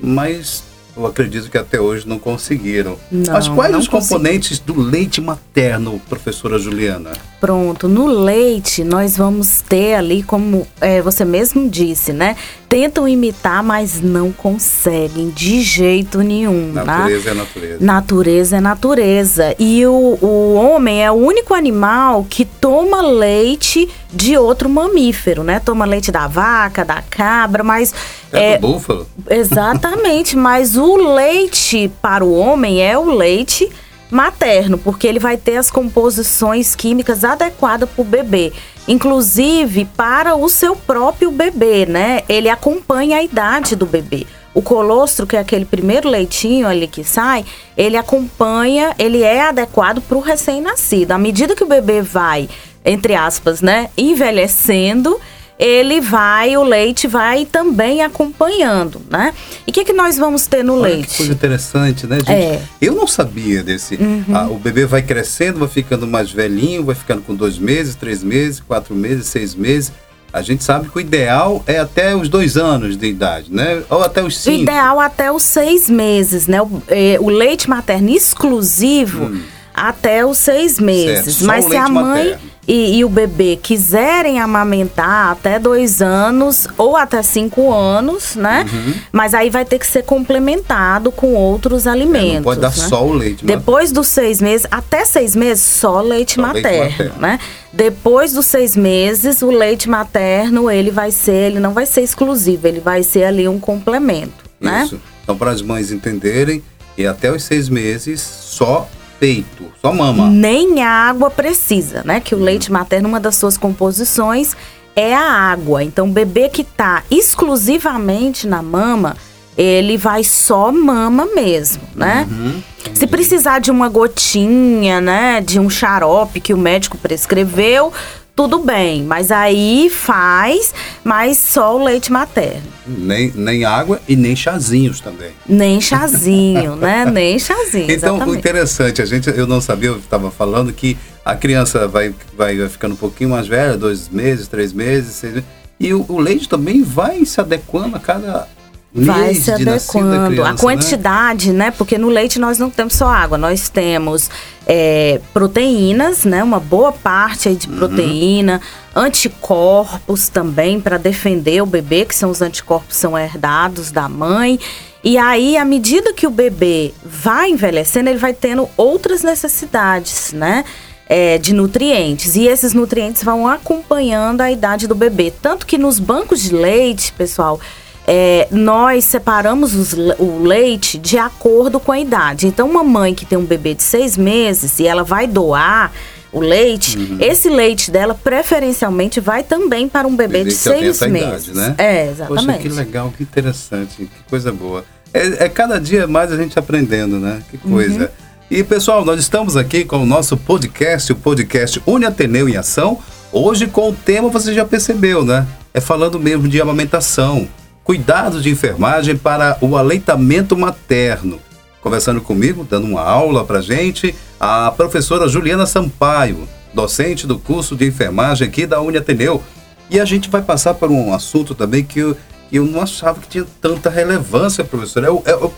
Mas 0.00 0.64
eu 0.96 1.06
acredito 1.06 1.50
que 1.50 1.58
até 1.58 1.80
hoje 1.80 2.06
não 2.08 2.18
conseguiram. 2.18 2.96
Não, 3.10 3.32
Mas 3.32 3.48
quais 3.48 3.74
os 3.74 3.88
componentes 3.88 4.58
do 4.58 4.78
leite 4.80 5.20
materno, 5.20 6.00
professora 6.08 6.58
Juliana? 6.58 7.12
Pronto, 7.40 7.88
no 7.88 8.06
leite 8.06 8.84
nós 8.84 9.16
vamos 9.16 9.60
ter 9.60 9.94
ali, 9.94 10.22
como 10.22 10.66
é, 10.80 11.02
você 11.02 11.24
mesmo 11.24 11.68
disse, 11.68 12.12
né? 12.12 12.36
Tentam 12.68 13.06
imitar, 13.06 13.62
mas 13.62 14.00
não 14.00 14.32
conseguem 14.32 15.30
de 15.30 15.60
jeito 15.60 16.22
nenhum. 16.22 16.72
Tá? 16.74 16.84
Natureza 16.84 17.24
tá? 17.24 17.30
é 17.30 17.34
natureza. 17.34 17.78
Natureza 17.80 18.56
é 18.56 18.60
natureza. 18.60 19.56
E 19.58 19.86
o, 19.86 20.18
o 20.20 20.54
homem 20.54 21.04
é 21.04 21.10
o 21.10 21.14
único 21.14 21.54
animal 21.54 22.26
que 22.28 22.44
toma 22.44 23.02
leite 23.02 23.88
de 24.14 24.36
outro 24.36 24.68
mamífero, 24.68 25.42
né? 25.42 25.60
Toma 25.60 25.84
leite 25.84 26.12
da 26.12 26.26
vaca, 26.26 26.84
da 26.84 27.02
cabra, 27.02 27.62
mas 27.62 27.94
é, 28.32 28.52
é 28.52 28.58
do 28.58 28.68
búfalo. 28.68 29.06
Exatamente, 29.28 30.36
mas 30.36 30.76
o 30.76 30.96
leite 30.96 31.90
para 32.00 32.24
o 32.24 32.34
homem 32.34 32.82
é 32.82 32.96
o 32.96 33.04
leite 33.04 33.70
materno, 34.10 34.78
porque 34.78 35.06
ele 35.06 35.18
vai 35.18 35.36
ter 35.36 35.56
as 35.56 35.70
composições 35.70 36.74
químicas 36.74 37.24
adequadas 37.24 37.88
para 37.90 38.02
o 38.02 38.04
bebê. 38.04 38.52
Inclusive 38.86 39.86
para 39.96 40.36
o 40.36 40.48
seu 40.48 40.76
próprio 40.76 41.30
bebê, 41.30 41.86
né? 41.86 42.22
Ele 42.28 42.48
acompanha 42.48 43.18
a 43.18 43.22
idade 43.22 43.74
do 43.74 43.86
bebê. 43.86 44.26
O 44.54 44.62
colostro, 44.62 45.26
que 45.26 45.36
é 45.36 45.40
aquele 45.40 45.64
primeiro 45.64 46.08
leitinho 46.08 46.68
ali 46.68 46.86
que 46.86 47.02
sai, 47.02 47.44
ele 47.76 47.96
acompanha, 47.96 48.94
ele 48.98 49.22
é 49.22 49.48
adequado 49.48 50.00
para 50.00 50.16
o 50.16 50.20
recém-nascido. 50.20 51.10
À 51.10 51.18
medida 51.18 51.56
que 51.56 51.64
o 51.64 51.66
bebê 51.66 52.00
vai, 52.00 52.48
entre 52.84 53.14
aspas, 53.14 53.62
né, 53.62 53.88
envelhecendo, 53.96 55.18
ele 55.58 56.00
vai, 56.00 56.56
o 56.56 56.64
leite 56.64 57.06
vai 57.06 57.46
também 57.46 58.02
acompanhando, 58.02 59.00
né? 59.08 59.32
E 59.66 59.70
o 59.70 59.72
que, 59.72 59.84
que 59.84 59.92
nós 59.92 60.18
vamos 60.18 60.46
ter 60.46 60.64
no 60.64 60.74
Olha 60.74 60.82
leite? 60.82 61.08
Que 61.08 61.16
coisa 61.18 61.32
interessante, 61.32 62.06
né, 62.06 62.16
gente? 62.16 62.30
É. 62.30 62.62
Eu 62.80 62.94
não 62.94 63.06
sabia 63.06 63.62
desse. 63.62 63.94
Uhum. 63.94 64.24
Ah, 64.34 64.48
o 64.50 64.58
bebê 64.58 64.84
vai 64.84 65.00
crescendo, 65.00 65.60
vai 65.60 65.68
ficando 65.68 66.06
mais 66.06 66.30
velhinho, 66.32 66.84
vai 66.84 66.94
ficando 66.94 67.22
com 67.22 67.34
dois 67.34 67.56
meses, 67.56 67.94
três 67.94 68.22
meses, 68.22 68.60
quatro 68.60 68.94
meses, 68.94 69.26
seis 69.26 69.54
meses. 69.54 69.92
A 70.32 70.42
gente 70.42 70.64
sabe 70.64 70.88
que 70.88 70.98
o 70.98 71.00
ideal 71.00 71.62
é 71.64 71.78
até 71.78 72.16
os 72.16 72.28
dois 72.28 72.56
anos 72.56 72.96
de 72.96 73.06
idade, 73.06 73.46
né? 73.52 73.84
Ou 73.88 74.02
até 74.02 74.24
os 74.24 74.36
cinco. 74.36 74.58
O 74.58 74.62
ideal 74.62 74.98
até 74.98 75.30
os 75.30 75.44
seis 75.44 75.88
meses, 75.88 76.48
né? 76.48 76.60
O, 76.60 76.82
é, 76.88 77.16
o 77.20 77.28
leite 77.28 77.70
materno 77.70 78.10
exclusivo 78.10 79.26
hum. 79.26 79.40
até 79.72 80.26
os 80.26 80.38
seis 80.38 80.80
meses. 80.80 81.40
Mas 81.42 81.66
se 81.66 81.76
a 81.76 81.88
mãe. 81.88 82.30
Materno 82.30 82.53
e, 82.66 82.98
e, 82.98 83.04
o 83.04 83.08
bebê 83.08 83.58
quiserem 83.60 84.40
amamentar 84.40 85.30
até 85.30 85.58
dois 85.58 86.00
anos 86.00 86.66
ou 86.78 86.96
até 86.96 87.22
cinco 87.22 87.72
anos, 87.72 88.36
né? 88.36 88.66
Uhum. 88.72 88.94
Mas 89.12 89.34
aí 89.34 89.50
vai 89.50 89.64
ter 89.64 89.78
que 89.78 89.86
ser 89.86 90.02
complementado 90.02 91.12
com 91.12 91.34
outros 91.34 91.86
alimentos. 91.86 92.30
É, 92.30 92.34
não 92.36 92.42
pode 92.42 92.60
dar 92.60 92.68
né? 92.68 92.88
só 92.88 93.04
o 93.06 93.12
leite. 93.12 93.44
Depois 93.44 93.92
dos 93.92 94.08
seis 94.08 94.40
meses, 94.40 94.66
até 94.70 95.04
seis 95.04 95.36
meses, 95.36 95.62
só 95.62 96.00
leite, 96.00 96.34
só 96.34 96.42
materno, 96.42 96.68
leite 96.68 96.90
materno, 96.90 97.20
né? 97.20 97.38
Depois 97.72 98.32
dos 98.32 98.46
seis 98.46 98.76
meses, 98.76 99.42
o 99.42 99.50
leite 99.50 99.88
materno, 99.88 100.70
ele 100.70 100.90
vai 100.90 101.10
ser, 101.10 101.50
ele 101.50 101.60
não 101.60 101.72
vai 101.74 101.86
ser 101.86 102.02
exclusivo, 102.02 102.66
ele 102.66 102.80
vai 102.80 103.02
ser 103.02 103.24
ali 103.24 103.48
um 103.48 103.58
complemento, 103.58 104.44
né? 104.60 104.84
Isso. 104.84 105.00
Então, 105.22 105.36
para 105.36 105.50
as 105.50 105.60
mães 105.60 105.90
entenderem, 105.90 106.62
e 106.96 107.06
até 107.06 107.32
os 107.32 107.42
seis 107.42 107.68
meses, 107.68 108.20
só 108.20 108.88
peito, 109.24 109.72
só 109.80 109.92
mama. 109.92 110.28
Nem 110.28 110.82
água 110.82 111.30
precisa, 111.30 112.02
né? 112.04 112.20
Que 112.20 112.34
o 112.34 112.38
leite 112.38 112.70
materno, 112.70 113.08
uma 113.08 113.18
das 113.18 113.36
suas 113.36 113.56
composições 113.56 114.54
é 114.94 115.14
a 115.14 115.30
água. 115.30 115.82
Então, 115.82 116.06
o 116.06 116.12
bebê 116.12 116.48
que 116.50 116.62
tá 116.62 117.02
exclusivamente 117.10 118.46
na 118.46 118.62
mama, 118.62 119.16
ele 119.56 119.96
vai 119.96 120.22
só 120.22 120.70
mama 120.70 121.26
mesmo, 121.34 121.82
né? 121.94 122.28
Uhum, 122.30 122.62
Se 122.92 123.06
precisar 123.06 123.60
de 123.60 123.70
uma 123.70 123.88
gotinha, 123.88 125.00
né, 125.00 125.40
de 125.40 125.58
um 125.58 125.70
xarope 125.70 126.40
que 126.40 126.52
o 126.52 126.58
médico 126.58 126.98
prescreveu, 126.98 127.92
tudo 128.34 128.58
bem, 128.58 129.04
mas 129.04 129.30
aí 129.30 129.88
faz, 129.88 130.74
mas 131.04 131.38
só 131.38 131.76
o 131.76 131.84
leite 131.84 132.10
materno. 132.10 132.62
Nem, 132.86 133.32
nem 133.34 133.64
água 133.64 134.00
e 134.08 134.16
nem 134.16 134.34
chazinhos 134.34 135.00
também. 135.00 135.30
Nem 135.48 135.80
chazinho, 135.80 136.74
né? 136.74 137.04
Nem 137.10 137.38
chazinho. 137.38 137.84
Então, 137.84 138.16
exatamente. 138.16 138.28
o 138.28 138.34
interessante, 138.34 139.00
a 139.00 139.04
gente, 139.04 139.30
eu 139.30 139.46
não 139.46 139.60
sabia, 139.60 139.90
eu 139.90 139.98
estava 139.98 140.30
falando 140.30 140.72
que 140.72 140.96
a 141.24 141.36
criança 141.36 141.86
vai, 141.86 142.12
vai, 142.36 142.56
vai 142.56 142.68
ficando 142.68 142.94
um 142.94 142.96
pouquinho 142.96 143.30
mais 143.30 143.46
velha, 143.46 143.76
dois 143.76 144.08
meses, 144.08 144.48
três 144.48 144.72
meses, 144.72 145.14
seis 145.14 145.34
meses, 145.34 145.48
e 145.78 145.94
o, 145.94 146.04
o 146.08 146.18
leite 146.18 146.48
também 146.48 146.82
vai 146.82 147.24
se 147.24 147.40
adequando 147.40 147.96
a 147.96 148.00
cada 148.00 148.48
vai 148.94 149.34
se 149.34 149.50
adequando. 149.50 150.30
Criança, 150.30 150.48
a 150.48 150.52
né? 150.52 150.58
quantidade, 150.58 151.52
né? 151.52 151.64
né? 151.66 151.70
Porque 151.72 151.98
no 151.98 152.08
leite 152.08 152.38
nós 152.38 152.58
não 152.58 152.70
temos 152.70 152.94
só 152.94 153.08
água, 153.08 153.36
nós 153.36 153.68
temos 153.68 154.30
é, 154.66 155.20
proteínas, 155.32 156.24
né? 156.24 156.44
Uma 156.44 156.60
boa 156.60 156.92
parte 156.92 157.48
aí 157.48 157.56
de 157.56 157.68
uhum. 157.68 157.76
proteína, 157.76 158.60
anticorpos 158.94 160.28
também 160.28 160.80
para 160.80 160.96
defender 160.96 161.60
o 161.60 161.66
bebê, 161.66 162.04
que 162.04 162.14
são 162.14 162.30
os 162.30 162.40
anticorpos 162.40 162.96
são 162.96 163.18
herdados 163.18 163.90
da 163.90 164.08
mãe. 164.08 164.60
E 165.02 165.18
aí, 165.18 165.56
à 165.56 165.64
medida 165.64 166.14
que 166.14 166.26
o 166.26 166.30
bebê 166.30 166.94
vai 167.04 167.50
envelhecendo, 167.50 168.08
ele 168.08 168.18
vai 168.18 168.32
tendo 168.32 168.68
outras 168.76 169.24
necessidades, 169.24 170.32
né? 170.32 170.64
É, 171.06 171.36
de 171.36 171.52
nutrientes. 171.52 172.34
E 172.34 172.46
esses 172.46 172.72
nutrientes 172.72 173.22
vão 173.22 173.46
acompanhando 173.46 174.40
a 174.40 174.50
idade 174.50 174.86
do 174.86 174.94
bebê. 174.94 175.30
Tanto 175.42 175.66
que 175.66 175.76
nos 175.76 175.98
bancos 175.98 176.40
de 176.40 176.54
leite, 176.54 177.12
pessoal, 177.12 177.60
é, 178.06 178.48
nós 178.50 179.04
separamos 179.04 179.74
os, 179.74 179.92
o 180.18 180.42
leite 180.42 180.98
de 180.98 181.16
acordo 181.16 181.80
com 181.80 181.90
a 181.90 181.98
idade. 181.98 182.46
Então, 182.46 182.68
uma 182.68 182.84
mãe 182.84 183.14
que 183.14 183.24
tem 183.24 183.38
um 183.38 183.44
bebê 183.44 183.74
de 183.74 183.82
seis 183.82 184.16
meses 184.16 184.78
e 184.78 184.86
ela 184.86 185.02
vai 185.02 185.26
doar 185.26 185.92
o 186.30 186.40
leite, 186.40 186.98
uhum. 186.98 187.18
esse 187.20 187.48
leite 187.48 187.92
dela 187.92 188.12
preferencialmente 188.12 189.20
vai 189.20 189.44
também 189.44 189.88
para 189.88 190.06
um 190.06 190.16
bebê, 190.16 190.38
bebê 190.38 190.50
de 190.50 190.56
seis 190.56 191.00
meses. 191.02 191.48
Idade, 191.48 191.54
né? 191.54 191.74
É, 191.78 192.10
exatamente. 192.10 192.46
Poxa, 192.46 192.58
que 192.58 192.68
legal, 192.68 193.14
que 193.16 193.22
interessante, 193.22 193.96
que 193.96 194.08
coisa 194.28 194.50
boa. 194.50 194.84
É, 195.12 195.44
é 195.44 195.48
cada 195.48 195.78
dia 195.78 196.08
mais 196.08 196.32
a 196.32 196.36
gente 196.36 196.58
aprendendo, 196.58 197.20
né? 197.20 197.40
Que 197.50 197.56
coisa. 197.56 198.00
Uhum. 198.00 198.24
E 198.50 198.64
pessoal, 198.64 199.04
nós 199.04 199.20
estamos 199.20 199.56
aqui 199.56 199.84
com 199.84 200.02
o 200.02 200.06
nosso 200.06 200.36
podcast, 200.36 201.12
o 201.12 201.16
podcast 201.16 201.80
Uni 201.86 202.04
Ateneu 202.04 202.48
em 202.48 202.56
Ação. 202.56 202.98
Hoje 203.32 203.68
com 203.68 203.90
o 203.90 203.92
tema, 203.94 204.28
você 204.28 204.52
já 204.52 204.64
percebeu, 204.64 205.24
né? 205.24 205.46
É 205.72 205.80
falando 205.80 206.18
mesmo 206.18 206.48
de 206.48 206.60
amamentação 206.60 207.48
cuidados 207.84 208.42
de 208.42 208.50
enfermagem 208.50 209.16
para 209.16 209.58
o 209.60 209.76
aleitamento 209.76 210.56
materno. 210.56 211.38
Conversando 211.80 212.20
comigo, 212.22 212.66
dando 212.68 212.86
uma 212.86 213.02
aula 213.02 213.44
para 213.44 213.60
gente, 213.60 214.14
a 214.40 214.72
professora 214.72 215.28
Juliana 215.28 215.66
Sampaio, 215.66 216.48
docente 216.72 217.26
do 217.26 217.38
curso 217.38 217.76
de 217.76 217.86
enfermagem 217.86 218.48
aqui 218.48 218.66
da 218.66 218.80
Uniateneu. 218.80 219.42
E 219.90 220.00
a 220.00 220.04
gente 220.06 220.30
vai 220.30 220.40
passar 220.40 220.74
por 220.74 220.90
um 220.90 221.12
assunto 221.12 221.54
também 221.54 221.84
que 221.84 222.00
eu, 222.00 222.16
eu 222.50 222.64
não 222.64 222.80
achava 222.80 223.20
que 223.20 223.28
tinha 223.28 223.46
tanta 223.60 223.90
relevância, 223.90 224.64
professora. 224.64 225.08
É 225.08 225.10
o, 225.10 225.22
é 225.26 225.50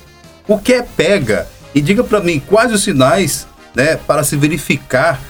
o 0.49 0.59
que 0.59 0.73
é 0.73 0.83
pega? 0.83 1.47
E 1.73 1.80
diga 1.80 2.02
para 2.02 2.21
mim 2.21 2.40
quais 2.40 2.73
os 2.73 2.83
sinais 2.83 3.47
né, 3.73 3.97
para 3.97 4.25
se 4.25 4.37
verificar 4.37 5.21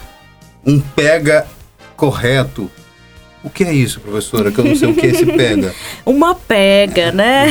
um 0.64 0.80
pega 0.80 1.46
correto 1.94 2.70
o 3.46 3.50
que 3.50 3.62
é 3.62 3.72
isso, 3.72 4.00
professora? 4.00 4.50
Que 4.50 4.58
eu 4.58 4.64
não 4.64 4.74
sei 4.74 4.90
o 4.90 4.94
que 4.94 5.06
é 5.06 5.10
esse 5.10 5.24
pega. 5.24 5.72
Uma 6.04 6.34
pega, 6.34 7.12
né? 7.12 7.46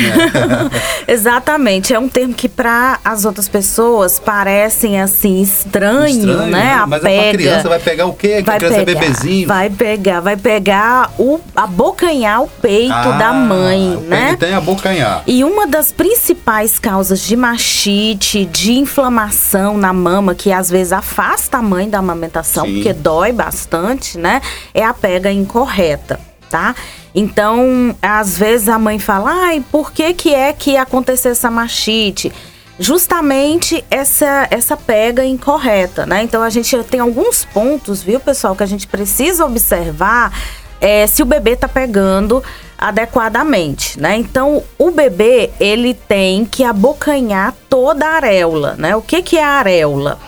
Exatamente. 1.08 1.94
É 1.94 2.00
um 2.00 2.10
termo 2.10 2.34
que 2.34 2.50
para 2.50 3.00
as 3.04 3.24
outras 3.24 3.48
pessoas 3.48 4.20
parecem 4.20 5.00
assim 5.00 5.42
estranho, 5.42 6.08
estranho 6.08 6.48
né? 6.48 6.74
A 6.74 6.86
Mas 6.86 7.02
pega. 7.02 7.30
a 7.30 7.32
criança 7.32 7.70
vai 7.70 7.80
pegar 7.80 8.08
o 8.08 8.14
quê? 8.14 8.44
Vai 8.46 8.56
a 8.56 8.60
criança 8.60 8.82
é 8.82 8.86
pegar, 8.86 9.00
é 9.00 9.04
bebezinho? 9.06 9.48
Vai 9.48 9.70
pegar, 9.70 10.20
vai 10.20 10.36
pegar 10.36 11.14
o 11.18 11.40
abocanhar 11.56 12.44
o 12.44 12.48
peito 12.48 12.92
ah, 12.92 13.18
da 13.18 13.32
mãe, 13.32 13.98
né? 14.06 14.36
Tem 14.38 14.54
abocanhar. 14.54 15.24
E 15.26 15.46
uma 15.46 15.66
das 15.66 15.94
principais 15.94 16.78
causas 16.78 17.22
de 17.22 17.38
machite, 17.38 18.44
de 18.44 18.74
inflamação 18.74 19.78
na 19.78 19.94
mama, 19.94 20.36
que 20.36 20.52
às 20.52 20.70
vezes 20.70 20.92
afasta 20.92 21.60
a 21.60 21.62
mãe 21.62 21.90
da 21.90 22.00
amamentação, 22.00 22.66
Sim. 22.66 22.74
porque 22.74 22.92
dói 22.92 23.32
bastante, 23.32 24.18
né? 24.18 24.42
É 24.74 24.84
a 24.84 24.94
pega 24.94 25.32
incorreta 25.32 25.85
correta, 25.86 26.20
tá? 26.50 26.76
Então, 27.14 27.96
às 28.02 28.38
vezes 28.38 28.68
a 28.68 28.80
mãe 28.80 29.00
fala, 29.00 29.32
ai, 29.32 29.64
por 29.72 29.92
que 29.92 30.14
que 30.14 30.34
é 30.34 30.52
que 30.52 30.76
aconteceu 30.76 31.32
essa 31.32 31.52
machite? 31.52 32.32
Justamente 32.78 33.86
essa, 33.90 34.48
essa 34.52 34.76
pega 34.76 35.24
incorreta, 35.24 36.06
né? 36.06 36.24
Então, 36.24 36.42
a 36.42 36.50
gente 36.50 36.76
tem 36.84 37.00
alguns 37.00 37.46
pontos, 37.46 38.04
viu, 38.04 38.20
pessoal, 38.20 38.56
que 38.56 38.64
a 38.64 38.68
gente 38.68 38.88
precisa 38.88 39.46
observar 39.46 40.34
é, 40.82 41.08
se 41.08 41.24
o 41.24 41.26
bebê 41.26 41.56
tá 41.56 41.70
pegando 41.70 42.44
adequadamente, 42.78 43.98
né? 44.00 44.18
Então, 44.18 44.62
o 44.78 44.92
bebê, 44.92 45.52
ele 45.58 45.94
tem 45.94 46.44
que 46.44 46.66
abocanhar 46.66 47.56
toda 47.70 48.06
a 48.06 48.16
areola, 48.16 48.76
né? 48.78 48.94
O 48.96 49.02
que 49.02 49.22
que 49.22 49.38
é 49.38 49.44
a 49.44 49.60
areola? 49.60 50.20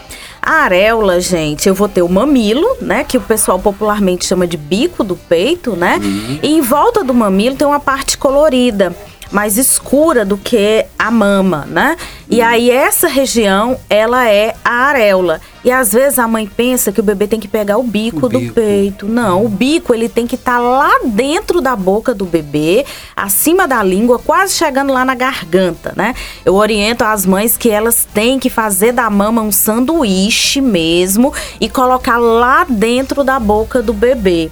A 0.47 0.63
areola, 0.63 1.19
gente, 1.19 1.67
eu 1.67 1.75
vou 1.75 1.89
ter 1.89 2.01
o 2.01 2.07
mamilo, 2.07 2.65
né? 2.79 3.03
Que 3.03 3.17
o 3.17 3.21
pessoal 3.21 3.59
popularmente 3.59 4.23
chama 4.23 4.47
de 4.47 4.55
bico 4.55 5.03
do 5.03 5.13
peito, 5.13 5.75
né? 5.75 5.99
Uhum. 6.01 6.39
E 6.41 6.53
em 6.53 6.61
volta 6.61 7.03
do 7.03 7.13
mamilo 7.13 7.57
tem 7.57 7.67
uma 7.67 7.81
parte 7.81 8.17
colorida 8.17 8.95
mais 9.31 9.57
escura 9.57 10.23
do 10.23 10.37
que 10.37 10.85
a 10.97 11.11
mama, 11.11 11.65
né? 11.65 11.97
E 12.29 12.41
aí 12.41 12.69
essa 12.69 13.07
região, 13.07 13.79
ela 13.89 14.29
é 14.29 14.53
a 14.63 14.87
areola. 14.87 15.39
E 15.63 15.71
às 15.71 15.91
vezes 15.91 16.19
a 16.19 16.27
mãe 16.27 16.47
pensa 16.47 16.91
que 16.91 16.99
o 16.99 17.03
bebê 17.03 17.27
tem 17.27 17.39
que 17.39 17.47
pegar 17.47 17.77
o 17.77 17.83
bico, 17.83 18.25
o 18.25 18.29
do 18.29 18.39
bico. 18.39 18.53
peito. 18.53 19.05
Não, 19.05 19.45
o 19.45 19.49
bico 19.49 19.93
ele 19.93 20.07
tem 20.07 20.25
que 20.25 20.35
estar 20.35 20.57
tá 20.57 20.59
lá 20.59 20.99
dentro 21.05 21.61
da 21.61 21.75
boca 21.75 22.13
do 22.13 22.25
bebê, 22.25 22.85
acima 23.15 23.67
da 23.67 23.83
língua, 23.83 24.19
quase 24.19 24.53
chegando 24.53 24.93
lá 24.93 25.03
na 25.03 25.15
garganta, 25.15 25.93
né? 25.95 26.13
Eu 26.45 26.55
oriento 26.55 27.03
as 27.03 27.25
mães 27.25 27.57
que 27.57 27.69
elas 27.69 28.07
têm 28.13 28.39
que 28.39 28.49
fazer 28.49 28.91
da 28.91 29.09
mama 29.09 29.41
um 29.41 29.51
sanduíche 29.51 30.61
mesmo 30.61 31.33
e 31.59 31.69
colocar 31.69 32.17
lá 32.17 32.65
dentro 32.67 33.23
da 33.23 33.39
boca 33.39 33.81
do 33.81 33.93
bebê 33.93 34.49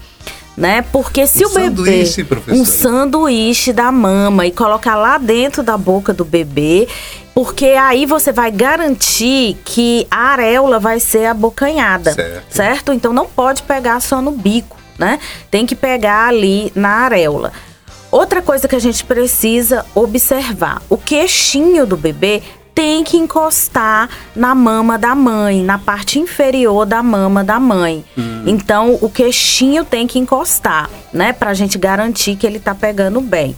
né? 0.58 0.84
Porque 0.92 1.28
se 1.28 1.46
um 1.46 1.50
o 1.50 1.54
bebê 1.54 2.04
um 2.50 2.66
sanduíche 2.66 3.74
da 3.74 3.92
mama 3.92 4.46
e 4.46 4.52
colocar 4.52 4.96
lá 4.96 5.18
dentro 5.18 5.62
da 5.62 5.78
boca 5.78 6.14
do 6.14 6.24
bebê, 6.24 6.88
porque 7.34 7.66
aí 7.66 8.06
você 8.06 8.32
vai 8.32 8.52
garantir 8.52 9.58
que 9.66 10.08
a 10.10 10.30
areola 10.30 10.80
vai 10.80 11.00
ser 11.00 11.26
abocanhada, 11.26 12.14
certo? 12.14 12.46
certo? 12.50 12.94
Então 12.94 13.12
não 13.12 13.26
pode 13.26 13.64
pegar 13.64 14.00
só 14.00 14.22
no 14.22 14.32
bico, 14.32 14.78
né? 14.98 15.20
Tem 15.52 15.66
que 15.66 15.76
pegar 15.76 16.30
ali 16.30 16.72
na 16.74 16.90
areola. 16.90 17.52
Outra 18.10 18.42
coisa 18.42 18.68
que 18.68 18.76
a 18.76 18.80
gente 18.80 19.04
precisa 19.04 19.86
observar, 19.94 20.82
o 20.90 20.98
queixinho 20.98 21.86
do 21.86 21.98
bebê 21.98 22.42
tem 22.76 23.06
que 23.06 23.16
encostar 23.16 24.10
na 24.36 24.54
mama 24.54 24.98
da 24.98 25.16
mãe, 25.16 25.64
na 25.64 25.80
parte 25.80 26.20
inferior 26.20 26.86
da 26.86 27.02
mama 27.02 27.42
da 27.42 27.58
mãe. 27.58 28.04
Hum. 28.18 28.44
Então, 28.46 29.00
o 29.02 29.10
queixinho 29.10 29.86
tem 29.86 30.06
que 30.06 30.20
encostar, 30.20 30.90
né? 31.14 31.32
Pra 31.32 31.54
gente 31.54 31.78
garantir 31.78 32.36
que 32.36 32.46
ele 32.46 32.60
tá 32.60 32.76
pegando 32.76 33.22
bem. 33.22 33.56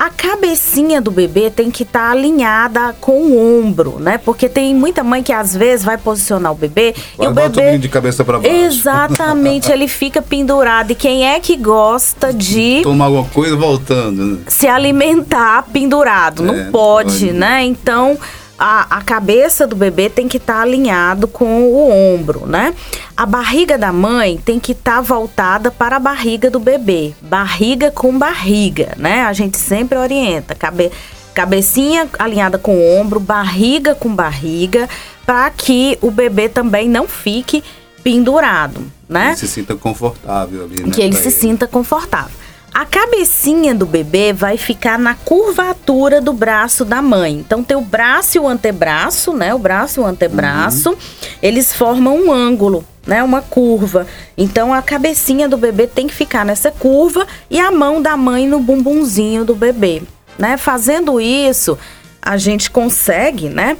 A 0.00 0.08
cabecinha 0.08 0.98
do 0.98 1.10
bebê 1.10 1.50
tem 1.50 1.70
que 1.70 1.82
estar 1.82 2.06
tá 2.06 2.10
alinhada 2.10 2.96
com 3.02 3.20
o 3.20 3.60
ombro, 3.60 3.98
né? 4.00 4.16
Porque 4.16 4.48
tem 4.48 4.74
muita 4.74 5.04
mãe 5.04 5.22
que 5.22 5.30
às 5.30 5.54
vezes 5.54 5.84
vai 5.84 5.98
posicionar 5.98 6.52
o 6.52 6.54
bebê 6.54 6.94
vai 7.18 7.26
e 7.26 7.30
o 7.30 7.34
bebê 7.34 7.76
de 7.76 7.86
cabeça 7.86 8.24
para 8.24 8.38
baixo. 8.38 8.50
Exatamente, 8.50 9.70
ele 9.70 9.86
fica 9.86 10.22
pendurado. 10.22 10.92
E 10.92 10.94
quem 10.94 11.28
é 11.28 11.38
que 11.38 11.54
gosta 11.54 12.32
de 12.32 12.80
tomar 12.82 13.04
alguma 13.04 13.26
coisa 13.26 13.54
voltando, 13.54 14.24
né? 14.24 14.38
Se 14.48 14.66
alimentar 14.66 15.66
pendurado, 15.70 16.44
é, 16.44 16.46
não 16.46 16.72
pode, 16.72 17.10
pode, 17.10 17.32
né? 17.32 17.62
Então, 17.64 18.18
a, 18.60 18.98
a 18.98 19.00
cabeça 19.02 19.66
do 19.66 19.74
bebê 19.74 20.10
tem 20.10 20.28
que 20.28 20.36
estar 20.36 20.56
tá 20.56 20.60
alinhado 20.60 21.26
com 21.26 21.62
o 21.62 21.90
ombro, 21.90 22.46
né? 22.46 22.74
A 23.16 23.24
barriga 23.24 23.78
da 23.78 23.90
mãe 23.90 24.36
tem 24.36 24.60
que 24.60 24.72
estar 24.72 24.96
tá 24.96 25.00
voltada 25.00 25.70
para 25.70 25.96
a 25.96 25.98
barriga 25.98 26.50
do 26.50 26.60
bebê, 26.60 27.14
barriga 27.22 27.90
com 27.90 28.16
barriga, 28.18 28.92
né? 28.98 29.22
A 29.22 29.32
gente 29.32 29.56
sempre 29.56 29.96
orienta, 29.96 30.54
cabe, 30.54 30.92
cabecinha 31.32 32.06
alinhada 32.18 32.58
com 32.58 32.76
o 32.76 33.00
ombro, 33.00 33.18
barriga 33.18 33.94
com 33.94 34.14
barriga, 34.14 34.86
para 35.24 35.48
que 35.48 35.96
o 36.02 36.10
bebê 36.10 36.46
também 36.46 36.86
não 36.86 37.08
fique 37.08 37.64
pendurado, 38.04 38.84
né? 39.08 39.28
Ele 39.28 39.36
se 39.36 39.48
sinta 39.48 39.74
confortável 39.74 40.64
ali, 40.64 40.82
né? 40.82 40.90
Que 40.92 41.00
ele 41.00 41.16
se 41.16 41.28
ele. 41.28 41.30
sinta 41.30 41.66
confortável. 41.66 42.39
A 42.72 42.84
cabecinha 42.84 43.74
do 43.74 43.84
bebê 43.84 44.32
vai 44.32 44.56
ficar 44.56 44.98
na 44.98 45.14
curvatura 45.14 46.20
do 46.20 46.32
braço 46.32 46.84
da 46.84 47.02
mãe. 47.02 47.34
Então 47.34 47.64
tem 47.64 47.76
o 47.76 47.80
braço 47.80 48.36
e 48.36 48.40
o 48.40 48.46
antebraço, 48.46 49.32
né? 49.32 49.52
O 49.52 49.58
braço 49.58 50.00
e 50.00 50.02
o 50.02 50.06
antebraço, 50.06 50.90
uhum. 50.90 50.96
eles 51.42 51.72
formam 51.72 52.16
um 52.16 52.32
ângulo, 52.32 52.84
né? 53.04 53.22
Uma 53.24 53.42
curva. 53.42 54.06
Então 54.38 54.72
a 54.72 54.80
cabecinha 54.80 55.48
do 55.48 55.56
bebê 55.56 55.86
tem 55.88 56.06
que 56.06 56.14
ficar 56.14 56.44
nessa 56.44 56.70
curva 56.70 57.26
e 57.50 57.58
a 57.58 57.72
mão 57.72 58.00
da 58.00 58.16
mãe 58.16 58.46
no 58.46 58.60
bumbumzinho 58.60 59.44
do 59.44 59.54
bebê, 59.54 60.02
né? 60.38 60.56
Fazendo 60.56 61.20
isso, 61.20 61.76
a 62.22 62.36
gente 62.36 62.70
consegue, 62.70 63.48
né? 63.48 63.76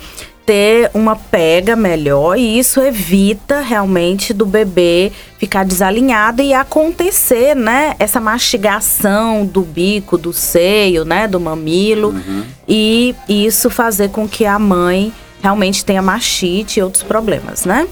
Ter 0.50 0.90
uma 0.92 1.14
pega 1.14 1.76
melhor 1.76 2.36
e 2.36 2.58
isso 2.58 2.80
evita 2.80 3.60
realmente 3.60 4.34
do 4.34 4.44
bebê 4.44 5.12
ficar 5.38 5.64
desalinhado 5.64 6.42
e 6.42 6.52
acontecer, 6.52 7.54
né, 7.54 7.94
essa 8.00 8.20
mastigação 8.20 9.46
do 9.46 9.62
bico, 9.62 10.18
do 10.18 10.32
seio, 10.32 11.04
né, 11.04 11.28
do 11.28 11.38
mamilo 11.38 12.08
uhum. 12.08 12.44
e 12.68 13.14
isso 13.28 13.70
fazer 13.70 14.08
com 14.08 14.28
que 14.28 14.44
a 14.44 14.58
mãe 14.58 15.12
realmente 15.40 15.84
tenha 15.84 16.02
mastite 16.02 16.80
e 16.80 16.82
outros 16.82 17.04
problemas, 17.04 17.64
né? 17.64 17.86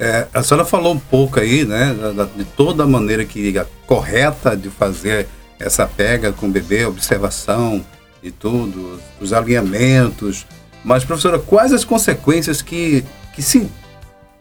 É, 0.00 0.26
a 0.32 0.42
senhora 0.42 0.64
falou 0.64 0.94
um 0.94 0.98
pouco 0.98 1.38
aí, 1.38 1.66
né, 1.66 1.94
de 2.34 2.44
toda 2.44 2.84
a 2.84 2.86
maneira 2.86 3.26
que 3.26 3.58
a 3.58 3.66
correta 3.86 4.56
de 4.56 4.70
fazer 4.70 5.28
essa 5.60 5.86
pega 5.86 6.32
com 6.32 6.46
o 6.46 6.50
bebê, 6.50 6.86
observação, 6.86 7.84
e 8.22 8.30
tudo, 8.30 8.98
os 9.20 9.34
alinhamentos. 9.34 10.46
Mas, 10.84 11.04
professora, 11.04 11.38
quais 11.38 11.72
as 11.72 11.84
consequências 11.84 12.60
que, 12.60 13.04
que 13.32 13.42
se, 13.42 13.68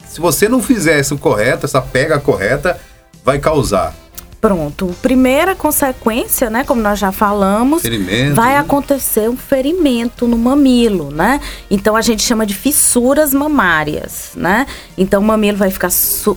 se 0.06 0.20
você 0.20 0.50
não 0.50 0.62
fizer 0.62 1.00
isso 1.00 1.18
correto, 1.18 1.66
essa 1.66 1.82
pega 1.82 2.20
correta, 2.20 2.80
vai 3.24 3.40
causar? 3.40 3.96
Pronto. 4.44 4.94
Primeira 5.02 5.56
consequência, 5.56 6.50
né, 6.50 6.66
como 6.66 6.82
nós 6.82 7.00
já 7.00 7.14
falamos, 7.14 7.82
ferimento, 7.82 8.36
vai 8.36 8.56
né? 8.56 8.58
acontecer 8.58 9.30
um 9.30 9.38
ferimento 9.38 10.28
no 10.28 10.38
mamilo, 10.38 11.10
né? 11.10 11.40
Então 11.72 11.96
a 11.96 12.02
gente 12.02 12.22
chama 12.22 12.46
de 12.46 12.54
fissuras 12.54 13.34
mamárias, 13.34 14.32
né? 14.36 14.68
Então 14.98 15.22
o 15.22 15.26
mamilo 15.26 15.58
vai 15.58 15.72
ficar 15.72 15.88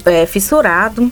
é, 0.04 0.24
fissurado, 0.24 1.10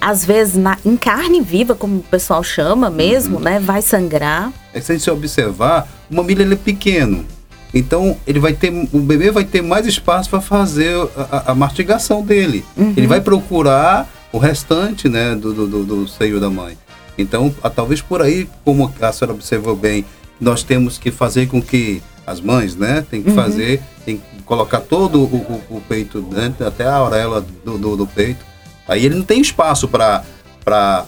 às 0.00 0.24
vezes 0.24 0.54
na, 0.54 0.78
em 0.84 0.96
carne 0.96 1.40
viva, 1.40 1.74
como 1.74 1.96
o 1.96 2.02
pessoal 2.04 2.44
chama 2.44 2.88
mesmo, 2.88 3.38
uhum. 3.38 3.42
né? 3.42 3.58
Vai 3.58 3.82
sangrar. 3.82 4.52
É, 4.72 4.80
se 4.80 4.92
a 4.92 4.94
gente 4.94 5.10
observar, 5.10 5.88
o 6.08 6.14
mamilo 6.14 6.42
ele 6.42 6.54
é 6.54 6.56
pequeno. 6.56 7.26
Então 7.72 8.16
ele 8.26 8.38
vai 8.38 8.52
ter, 8.52 8.72
o 8.92 8.98
bebê 8.98 9.30
vai 9.30 9.44
ter 9.44 9.62
mais 9.62 9.86
espaço 9.86 10.30
para 10.30 10.40
fazer 10.40 10.94
a, 11.30 11.52
a, 11.52 11.54
mastigação 11.54 12.22
dele. 12.22 12.64
Uhum. 12.76 12.94
Ele 12.96 13.06
vai 13.06 13.20
procurar 13.20 14.08
o 14.32 14.38
restante 14.38 15.08
né, 15.08 15.34
do, 15.34 15.52
do, 15.66 15.84
do 15.84 16.08
seio 16.08 16.40
da 16.40 16.48
mãe. 16.48 16.76
Então, 17.16 17.54
a, 17.62 17.68
talvez 17.68 18.00
por 18.00 18.22
aí, 18.22 18.48
como 18.64 18.92
a 19.00 19.12
senhora 19.12 19.34
observou 19.34 19.76
bem, 19.76 20.04
nós 20.40 20.62
temos 20.62 20.98
que 20.98 21.10
fazer 21.10 21.48
com 21.48 21.60
que 21.60 22.02
as 22.26 22.40
mães, 22.40 22.76
né, 22.76 23.04
tem 23.10 23.22
que 23.22 23.30
uhum. 23.30 23.34
fazer, 23.34 23.82
tem 24.04 24.18
que 24.18 24.42
colocar 24.44 24.80
todo 24.80 25.20
o, 25.20 25.24
o, 25.24 25.76
o 25.76 25.80
peito 25.88 26.20
dentro, 26.20 26.66
até 26.66 26.86
a 26.86 27.02
orelha 27.02 27.42
do, 27.64 27.78
do, 27.78 27.96
do, 27.96 28.06
peito. 28.06 28.44
Aí 28.86 29.04
ele 29.04 29.14
não 29.14 29.24
tem 29.24 29.40
espaço 29.40 29.88
para 29.88 31.04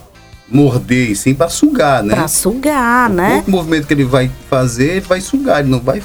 morder, 0.48 1.10
e 1.10 1.16
sim 1.16 1.34
para 1.34 1.48
sugar, 1.48 2.02
né? 2.02 2.14
Para 2.14 2.28
sugar, 2.28 3.10
o 3.10 3.14
né? 3.14 3.44
O 3.46 3.50
movimento 3.50 3.86
que 3.86 3.94
ele 3.94 4.04
vai 4.04 4.30
fazer, 4.48 4.96
ele 4.96 5.00
vai 5.06 5.20
sugar, 5.20 5.60
ele 5.60 5.70
não 5.70 5.80
vai 5.80 6.02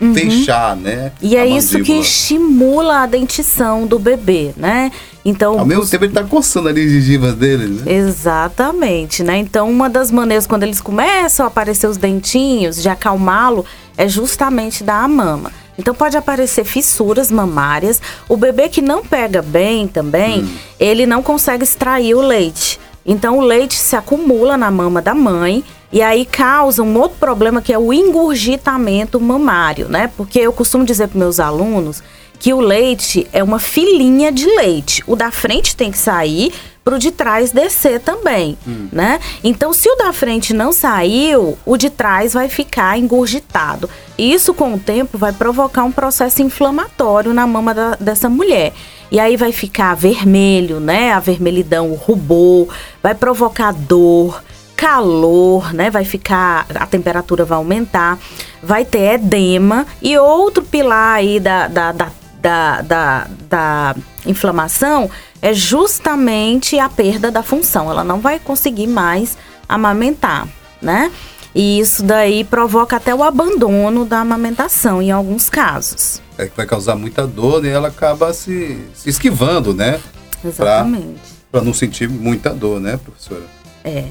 uhum. 0.00 0.14
fechar, 0.14 0.76
né? 0.76 1.12
E 1.20 1.36
é 1.36 1.46
isso 1.46 1.80
que 1.82 1.92
estimula 1.92 3.00
a 3.00 3.06
dentição 3.06 3.86
do 3.86 3.98
bebê, 3.98 4.52
né? 4.56 4.90
Então, 5.24 5.58
Ao 5.58 5.64
mesmo 5.64 5.86
tempo 5.86 6.04
ele 6.04 6.10
está 6.10 6.22
coçando 6.22 6.68
ali 6.68 6.84
as 6.84 6.90
gengivas 6.90 7.34
dele, 7.34 7.66
né? 7.66 7.92
Exatamente, 7.92 9.22
né? 9.22 9.38
Então, 9.38 9.70
uma 9.70 9.88
das 9.88 10.10
maneiras 10.10 10.46
quando 10.46 10.64
eles 10.64 10.80
começam 10.80 11.44
a 11.44 11.48
aparecer 11.48 11.86
os 11.86 11.96
dentinhos, 11.96 12.82
de 12.82 12.88
acalmá-lo, 12.88 13.64
é 13.96 14.06
justamente 14.06 14.84
dar 14.84 15.02
a 15.02 15.08
mama. 15.08 15.50
Então 15.76 15.94
pode 15.94 16.16
aparecer 16.16 16.64
fissuras 16.64 17.30
mamárias. 17.30 18.00
O 18.28 18.36
bebê 18.36 18.68
que 18.68 18.80
não 18.80 19.04
pega 19.04 19.42
bem 19.42 19.88
também, 19.88 20.42
hum. 20.44 20.56
ele 20.78 21.06
não 21.06 21.22
consegue 21.22 21.64
extrair 21.64 22.14
o 22.14 22.20
leite. 22.20 22.78
Então 23.04 23.38
o 23.38 23.42
leite 23.42 23.74
se 23.74 23.96
acumula 23.96 24.56
na 24.56 24.70
mama 24.70 25.02
da 25.02 25.14
mãe 25.14 25.64
e 25.94 26.02
aí 26.02 26.26
causa 26.26 26.82
um 26.82 26.98
outro 26.98 27.18
problema 27.20 27.62
que 27.62 27.72
é 27.72 27.78
o 27.78 27.92
engurgitamento 27.92 29.20
mamário, 29.20 29.88
né? 29.88 30.10
Porque 30.16 30.40
eu 30.40 30.52
costumo 30.52 30.84
dizer 30.84 31.06
para 31.06 31.20
meus 31.20 31.38
alunos 31.38 32.02
que 32.36 32.52
o 32.52 32.58
leite 32.58 33.28
é 33.32 33.44
uma 33.44 33.60
filinha 33.60 34.32
de 34.32 34.44
leite. 34.44 35.04
O 35.06 35.14
da 35.14 35.30
frente 35.30 35.76
tem 35.76 35.92
que 35.92 35.98
sair 35.98 36.52
para 36.82 36.96
o 36.96 36.98
de 36.98 37.12
trás 37.12 37.52
descer 37.52 38.00
também, 38.00 38.58
hum. 38.66 38.88
né? 38.90 39.20
Então, 39.44 39.72
se 39.72 39.88
o 39.88 39.94
da 39.94 40.12
frente 40.12 40.52
não 40.52 40.72
saiu, 40.72 41.56
o 41.64 41.76
de 41.76 41.88
trás 41.88 42.32
vai 42.32 42.48
ficar 42.48 42.98
engurgitado. 42.98 43.88
E 44.18 44.34
isso, 44.34 44.52
com 44.52 44.74
o 44.74 44.80
tempo, 44.80 45.16
vai 45.16 45.32
provocar 45.32 45.84
um 45.84 45.92
processo 45.92 46.42
inflamatório 46.42 47.32
na 47.32 47.46
mama 47.46 47.72
da, 47.72 47.94
dessa 47.94 48.28
mulher. 48.28 48.72
E 49.12 49.20
aí 49.20 49.36
vai 49.36 49.52
ficar 49.52 49.94
vermelho, 49.94 50.80
né? 50.80 51.12
A 51.12 51.20
vermelhidão, 51.20 51.92
o 51.92 51.94
rubor, 51.94 52.66
vai 53.00 53.14
provocar 53.14 53.72
dor 53.72 54.42
calor, 54.76 55.72
né? 55.72 55.90
Vai 55.90 56.04
ficar, 56.04 56.66
a 56.74 56.86
temperatura 56.86 57.44
vai 57.44 57.56
aumentar, 57.58 58.18
vai 58.62 58.84
ter 58.84 59.14
edema 59.14 59.86
e 60.00 60.16
outro 60.18 60.62
pilar 60.62 61.16
aí 61.16 61.40
da, 61.40 61.68
da, 61.68 61.92
da, 61.92 62.10
da, 62.40 62.82
da, 62.82 63.26
da 63.48 63.96
inflamação 64.26 65.10
é 65.40 65.52
justamente 65.52 66.78
a 66.78 66.88
perda 66.88 67.30
da 67.30 67.42
função. 67.42 67.90
Ela 67.90 68.02
não 68.02 68.20
vai 68.20 68.38
conseguir 68.38 68.86
mais 68.86 69.36
amamentar, 69.68 70.48
né? 70.80 71.10
E 71.54 71.78
isso 71.78 72.02
daí 72.02 72.42
provoca 72.42 72.96
até 72.96 73.14
o 73.14 73.22
abandono 73.22 74.04
da 74.04 74.20
amamentação 74.20 75.00
em 75.00 75.12
alguns 75.12 75.48
casos. 75.48 76.20
É 76.36 76.46
que 76.46 76.56
vai 76.56 76.66
causar 76.66 76.96
muita 76.96 77.26
dor 77.26 77.64
e 77.64 77.68
ela 77.68 77.88
acaba 77.88 78.32
se, 78.32 78.76
se 78.92 79.08
esquivando, 79.08 79.72
né? 79.72 80.00
Exatamente. 80.44 81.20
Para 81.52 81.62
não 81.62 81.72
sentir 81.72 82.08
muita 82.08 82.50
dor, 82.52 82.80
né, 82.80 82.96
professora? 82.96 83.44
É. 83.84 84.08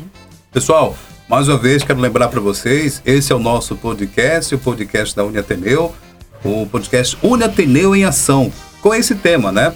Pessoal, 0.54 0.96
mais 1.28 1.48
uma 1.48 1.58
vez 1.58 1.84
quero 1.84 2.00
lembrar 2.00 2.28
para 2.28 2.39
vocês, 2.39 3.02
esse 3.04 3.34
é 3.34 3.36
o 3.36 3.39
nosso 3.39 3.76
podcast, 3.76 4.54
o 4.54 4.60
podcast 4.60 5.16
da 5.16 5.26
Uniateneu, 5.26 5.96
o 6.46 6.68
podcast 6.68 7.18
Uniateneu 7.24 7.96
em 7.96 8.06
Ação, 8.06 8.54
com 8.80 8.94
esse 8.94 9.16
tema, 9.16 9.52
né? 9.52 9.74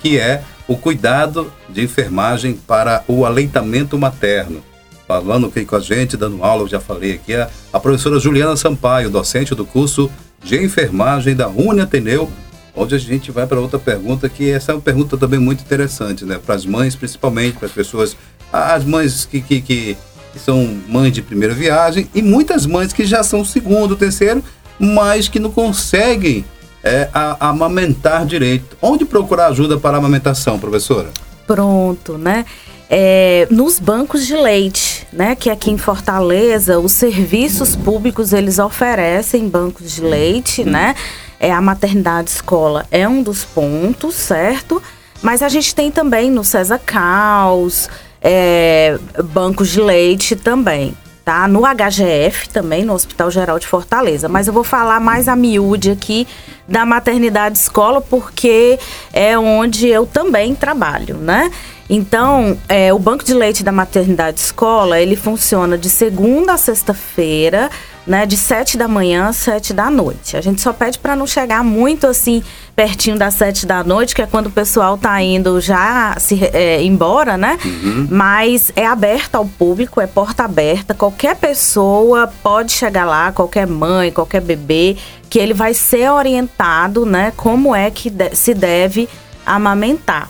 Que 0.00 0.18
é 0.18 0.42
o 0.66 0.78
cuidado 0.78 1.52
de 1.68 1.84
enfermagem 1.84 2.54
para 2.54 3.04
o 3.06 3.26
aleitamento 3.26 3.98
materno. 3.98 4.64
Falando 5.06 5.48
aqui 5.48 5.66
com 5.66 5.76
a 5.76 5.80
gente, 5.80 6.16
dando 6.16 6.42
aula, 6.42 6.62
eu 6.62 6.68
já 6.68 6.80
falei 6.80 7.16
aqui, 7.16 7.34
a, 7.34 7.50
a 7.70 7.78
professora 7.78 8.18
Juliana 8.18 8.56
Sampaio, 8.56 9.10
docente 9.10 9.54
do 9.54 9.66
curso 9.66 10.10
de 10.42 10.56
enfermagem 10.56 11.36
da 11.36 11.48
Uniateneu, 11.48 12.30
onde 12.74 12.94
a 12.94 12.98
gente 12.98 13.30
vai 13.30 13.46
para 13.46 13.60
outra 13.60 13.78
pergunta, 13.78 14.26
que 14.30 14.50
essa 14.50 14.72
é 14.72 14.74
uma 14.74 14.80
pergunta 14.80 15.18
também 15.18 15.38
muito 15.38 15.60
interessante, 15.60 16.24
né? 16.24 16.40
Para 16.42 16.54
as 16.54 16.64
mães, 16.64 16.96
principalmente, 16.96 17.58
para 17.58 17.66
as 17.66 17.72
pessoas, 17.72 18.16
as 18.50 18.86
mães 18.86 19.26
que, 19.26 19.42
que, 19.42 19.60
que 19.60 19.98
que 20.34 20.40
são 20.40 20.76
mães 20.88 21.12
de 21.12 21.22
primeira 21.22 21.54
viagem, 21.54 22.10
e 22.12 22.20
muitas 22.20 22.66
mães 22.66 22.92
que 22.92 23.06
já 23.06 23.22
são 23.22 23.44
segundo, 23.44 23.94
terceiro, 23.94 24.42
mas 24.80 25.28
que 25.28 25.38
não 25.38 25.52
conseguem 25.52 26.44
é, 26.82 27.08
a, 27.14 27.46
a 27.46 27.48
amamentar 27.50 28.26
direito. 28.26 28.76
Onde 28.82 29.04
procurar 29.04 29.46
ajuda 29.46 29.78
para 29.78 29.96
a 29.96 29.98
amamentação, 29.98 30.58
professora? 30.58 31.10
Pronto, 31.46 32.18
né? 32.18 32.44
É, 32.90 33.46
nos 33.48 33.78
bancos 33.78 34.26
de 34.26 34.36
leite, 34.36 35.06
né? 35.12 35.36
Que 35.36 35.48
aqui 35.48 35.70
em 35.70 35.78
Fortaleza, 35.78 36.80
os 36.80 36.90
serviços 36.90 37.76
públicos 37.76 38.32
eles 38.32 38.58
oferecem 38.58 39.48
bancos 39.48 39.92
de 39.92 40.02
leite, 40.02 40.62
hum. 40.62 40.70
né? 40.70 40.96
É, 41.38 41.52
a 41.52 41.60
maternidade 41.60 42.30
escola 42.30 42.86
é 42.90 43.08
um 43.08 43.22
dos 43.22 43.44
pontos, 43.44 44.14
certo? 44.16 44.82
Mas 45.22 45.42
a 45.42 45.48
gente 45.48 45.74
tem 45.74 45.90
também 45.90 46.28
no 46.30 46.42
César 46.42 46.78
Caos, 46.78 47.88
é, 48.24 48.98
bancos 49.22 49.68
de 49.68 49.80
leite 49.82 50.34
também, 50.34 50.96
tá? 51.22 51.46
No 51.46 51.60
HGF 51.60 52.48
também, 52.48 52.82
no 52.82 52.94
Hospital 52.94 53.30
Geral 53.30 53.58
de 53.58 53.66
Fortaleza. 53.66 54.30
Mas 54.30 54.46
eu 54.48 54.52
vou 54.54 54.64
falar 54.64 54.98
mais 54.98 55.28
a 55.28 55.36
miúde 55.36 55.90
aqui 55.90 56.26
da 56.66 56.86
maternidade 56.86 57.58
escola, 57.58 58.00
porque 58.00 58.78
é 59.12 59.38
onde 59.38 59.86
eu 59.86 60.06
também 60.06 60.54
trabalho, 60.54 61.18
né? 61.18 61.52
Então, 61.88 62.58
é, 62.66 62.94
o 62.94 62.98
banco 62.98 63.22
de 63.22 63.34
leite 63.34 63.62
da 63.62 63.70
maternidade 63.70 64.40
escola, 64.40 64.98
ele 64.98 65.16
funciona 65.16 65.76
de 65.76 65.90
segunda 65.90 66.54
a 66.54 66.56
sexta-feira, 66.56 67.70
né, 68.06 68.26
de 68.26 68.36
sete 68.36 68.76
da 68.76 68.86
manhã 68.86 69.28
às 69.28 69.36
sete 69.36 69.72
da 69.72 69.90
noite. 69.90 70.36
A 70.36 70.40
gente 70.40 70.60
só 70.60 70.72
pede 70.72 70.98
para 70.98 71.16
não 71.16 71.26
chegar 71.26 71.64
muito 71.64 72.06
assim 72.06 72.42
pertinho 72.76 73.16
das 73.16 73.34
sete 73.34 73.66
da 73.66 73.82
noite, 73.82 74.14
que 74.14 74.22
é 74.22 74.26
quando 74.26 74.46
o 74.46 74.50
pessoal 74.50 74.98
tá 74.98 75.20
indo 75.22 75.60
já 75.60 76.16
se 76.18 76.44
é, 76.52 76.82
embora, 76.82 77.36
né? 77.36 77.58
Uhum. 77.64 78.08
Mas 78.10 78.72
é 78.76 78.86
aberto 78.86 79.36
ao 79.36 79.46
público, 79.46 80.00
é 80.00 80.06
porta 80.06 80.44
aberta. 80.44 80.92
Qualquer 80.92 81.36
pessoa 81.36 82.30
pode 82.42 82.72
chegar 82.72 83.06
lá, 83.06 83.32
qualquer 83.32 83.66
mãe, 83.66 84.10
qualquer 84.10 84.40
bebê, 84.40 84.96
que 85.30 85.38
ele 85.38 85.54
vai 85.54 85.72
ser 85.72 86.10
orientado, 86.10 87.06
né? 87.06 87.32
Como 87.36 87.74
é 87.74 87.90
que 87.90 88.10
de 88.10 88.34
se 88.34 88.52
deve 88.52 89.08
amamentar, 89.46 90.28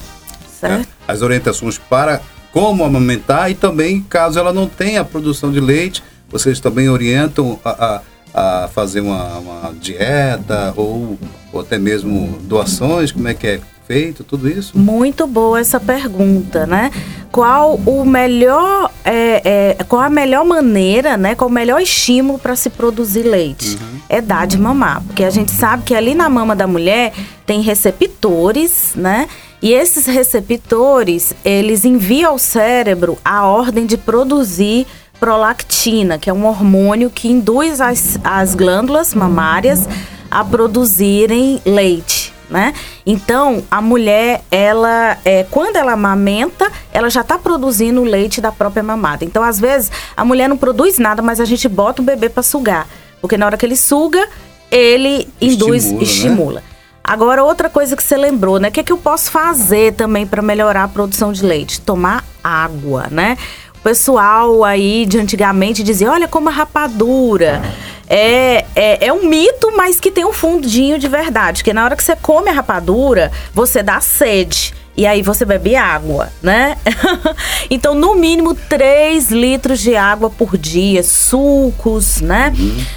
certo? 0.61 0.89
É, 1.09 1.13
as 1.13 1.23
orientações 1.23 1.79
para 1.79 2.21
como 2.53 2.85
amamentar 2.85 3.51
e 3.51 3.55
também 3.55 4.01
caso 4.01 4.39
ela 4.39 4.53
não 4.53 4.69
tenha 4.69 5.05
produção 5.05 5.51
de 5.51 5.59
leite 5.59 6.03
vocês 6.35 6.59
também 6.59 6.89
orientam 6.89 7.61
a, 7.65 8.03
a, 8.35 8.65
a 8.65 8.69
fazer 8.69 9.01
uma, 9.01 9.39
uma 9.39 9.73
dieta 9.81 10.75
ou, 10.77 11.17
ou 11.53 11.61
até 11.61 11.79
mesmo 11.79 12.41
doações? 12.43 13.13
Como 13.13 13.29
é 13.29 13.35
que 13.35 13.47
é 13.47 13.61
feito 13.87 14.25
tudo 14.25 14.49
isso? 14.49 14.77
Muito 14.77 15.29
boa 15.29 15.61
essa 15.61 15.79
pergunta, 15.79 16.67
né? 16.67 16.91
Qual 17.31 17.77
o 17.87 18.05
melhor, 18.05 18.91
é, 19.05 19.77
é, 19.79 19.85
qual 19.85 20.03
a 20.03 20.11
melhor 20.11 20.45
maneira, 20.45 21.17
né? 21.17 21.37
Qual 21.37 21.49
o 21.49 21.53
melhor 21.53 21.81
estímulo 21.81 22.37
para 22.37 22.57
se 22.57 22.69
produzir 22.69 23.23
leite? 23.23 23.77
Uhum. 23.77 24.01
É 24.09 24.21
dar 24.21 24.45
de 24.49 24.59
mamar, 24.59 25.05
porque 25.07 25.23
a 25.23 25.31
gente 25.31 25.53
sabe 25.53 25.85
que 25.85 25.95
ali 25.95 26.17
na 26.17 26.29
mama 26.29 26.57
da 26.57 26.67
mulher 26.67 27.13
tem 27.47 27.61
receptores, 27.61 28.91
né? 28.97 29.29
E 29.63 29.73
esses 29.73 30.07
receptores, 30.07 31.33
eles 31.45 31.85
enviam 31.85 32.33
ao 32.33 32.39
cérebro 32.41 33.17
a 33.25 33.47
ordem 33.47 33.87
de 33.87 33.97
produzir 33.97 34.85
prolactina, 35.25 36.19
que 36.19 36.29
é 36.29 36.33
um 36.35 36.45
hormônio 36.45 37.09
que 37.09 37.29
induz 37.29 37.81
as, 37.81 38.19
as 38.23 38.55
glândulas 38.55 39.15
mamárias 39.15 39.89
a 40.31 40.45
produzirem 40.45 41.63
leite. 41.65 42.35
Né? 42.51 42.75
Então, 43.07 43.65
a 43.71 43.81
mulher, 43.81 44.43
ela, 44.51 45.17
é, 45.25 45.47
quando 45.51 45.77
ela 45.77 45.93
amamenta, 45.93 46.71
ela 46.93 47.09
já 47.09 47.23
está 47.23 47.39
produzindo 47.39 48.03
o 48.03 48.05
leite 48.05 48.39
da 48.39 48.53
própria 48.53 48.83
mamada. 48.83 49.25
Então, 49.25 49.43
às 49.43 49.59
vezes, 49.59 49.91
a 50.15 50.27
mulher 50.27 50.47
não 50.47 50.59
produz 50.59 50.99
nada, 50.99 51.23
mas 51.23 51.41
a 51.41 51.47
gente 51.47 51.71
bota 51.71 52.03
o 52.03 52.05
bebê 52.05 52.29
para 52.29 52.43
sugar 52.43 52.87
Porque 53.23 53.39
na 53.39 53.47
hora 53.47 53.57
que 53.57 53.65
ele 53.65 53.77
suga, 53.77 54.29
ele 54.71 55.27
induz, 55.41 55.85
Estimula, 55.85 55.97
né? 55.97 56.03
estimula. 56.03 56.63
Agora, 57.03 57.45
outra 57.45 57.71
coisa 57.71 57.97
que 57.97 58.03
você 58.03 58.17
lembrou, 58.17 58.59
né? 58.59 58.69
O 58.69 58.73
que, 58.73 58.81
é 58.81 58.83
que 58.83 58.93
eu 58.93 58.99
posso 58.99 59.31
fazer 59.31 59.95
também 59.95 60.27
para 60.27 60.43
melhorar 60.43 60.85
a 60.85 60.89
produção 60.89 61.33
de 61.33 61.45
leite? 61.45 61.81
Tomar 61.81 62.25
água, 62.43 63.09
né? 63.11 63.39
Pessoal 63.85 64.65
aí 64.65 65.05
de 65.05 65.19
antigamente 65.19 65.83
dizia: 65.83 66.11
olha 66.11 66.27
como 66.27 66.49
a 66.49 66.53
rapadura. 66.53 67.63
É, 68.09 68.65
é, 68.75 69.07
é 69.07 69.13
um 69.13 69.29
mito, 69.29 69.73
mas 69.77 70.01
que 70.01 70.11
tem 70.11 70.25
um 70.25 70.33
fundinho 70.33 70.99
de 70.99 71.07
verdade. 71.07 71.63
Porque 71.63 71.73
na 71.73 71.85
hora 71.85 71.95
que 71.95 72.03
você 72.03 72.17
come 72.17 72.49
a 72.49 72.53
rapadura, 72.53 73.31
você 73.53 73.83
dá 73.83 74.01
sede. 74.01 74.75
E 74.97 75.07
aí 75.07 75.23
você 75.23 75.45
bebe 75.45 75.75
água, 75.75 76.31
né? 76.41 76.79
então, 77.69 77.95
no 77.95 78.15
mínimo 78.15 78.55
3 78.55 79.31
litros 79.31 79.81
de 79.81 79.97
água 79.97 80.31
por 80.31 80.57
dia, 80.57 81.03
sucos, 81.03 82.21
né? 82.21 82.55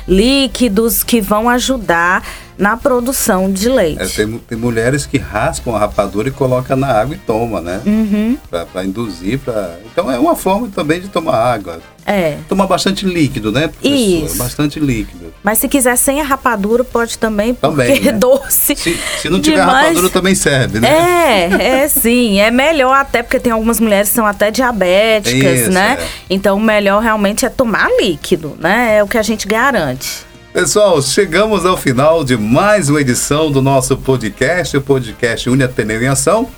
Líquidos 0.07 1.03
que 1.03 1.19
vão 1.19 1.49
ajudar 1.49 2.23
na 2.57 2.75
produção 2.75 3.51
de 3.51 3.69
leite. 3.69 4.01
É, 4.01 4.07
tem, 4.07 4.37
tem 4.39 4.57
mulheres 4.57 5.05
que 5.05 5.17
raspam 5.17 5.75
a 5.75 5.79
rapadura 5.79 6.27
e 6.29 6.31
colocam 6.31 6.75
na 6.75 6.87
água 6.87 7.15
e 7.15 7.19
toma, 7.19 7.61
né? 7.61 7.81
Uhum. 7.85 8.37
Pra, 8.49 8.65
pra 8.65 8.83
induzir, 8.83 9.39
pra... 9.39 9.75
Então 9.91 10.11
é 10.11 10.17
uma 10.19 10.35
forma 10.35 10.67
também 10.73 10.99
de 10.99 11.07
tomar 11.07 11.35
água. 11.35 11.79
É. 12.05 12.37
Tomar 12.47 12.67
bastante 12.67 13.05
líquido, 13.05 13.51
né, 13.51 13.67
professor? 13.67 14.25
Isso. 14.25 14.37
Bastante 14.37 14.79
líquido. 14.79 15.33
Mas 15.43 15.57
se 15.57 15.67
quiser 15.67 15.97
sem 15.97 16.21
a 16.21 16.23
rapadura, 16.23 16.81
pode 16.81 17.17
também, 17.17 17.53
porque 17.53 17.67
Também, 17.69 18.01
né? 18.01 18.11
doce. 18.13 18.77
Se, 18.77 18.97
se 19.21 19.29
não 19.29 19.41
tiver 19.41 19.59
demais. 19.59 19.87
rapadura, 19.89 20.09
também 20.09 20.33
serve, 20.33 20.79
né? 20.79 20.87
É, 20.87 21.81
é 21.83 21.87
sim. 21.89 22.39
É 22.39 22.49
melhor 22.49 22.93
até, 22.95 23.21
porque 23.21 23.41
tem 23.41 23.51
algumas 23.51 23.81
mulheres 23.81 24.07
que 24.07 24.15
são 24.15 24.25
até 24.25 24.49
diabéticas, 24.49 25.59
Isso, 25.61 25.71
né? 25.71 25.97
é. 25.99 26.07
Então, 26.29 26.55
o 26.55 26.61
melhor 26.61 27.01
realmente 27.03 27.45
é 27.45 27.49
tomar 27.49 27.89
líquido, 27.99 28.55
né? 28.57 28.97
É 28.99 29.03
o 29.03 29.07
que 29.07 29.17
a 29.17 29.23
gente 29.23 29.45
garante. 29.45 30.25
Pessoal, 30.57 30.99
chegamos 31.03 31.67
ao 31.67 31.77
final 31.77 32.23
de 32.23 32.35
mais 32.35 32.89
uma 32.89 32.99
edição 32.99 33.51
do 33.51 33.61
nosso 33.61 33.95
podcast, 33.95 34.75
o 34.75 34.81
podcast 34.81 35.47
Uni 35.47 35.61
Ateneu 35.61 36.01
em 36.01 36.07
Ação. 36.07 36.49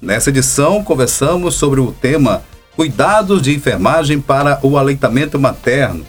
Nessa 0.00 0.30
edição, 0.30 0.84
conversamos 0.84 1.56
sobre 1.56 1.80
o 1.80 1.90
tema 1.90 2.44
Cuidados 2.76 3.42
de 3.42 3.52
Enfermagem 3.52 4.20
para 4.20 4.60
o 4.62 4.78
Aleitamento 4.78 5.36
Materno. 5.36 6.06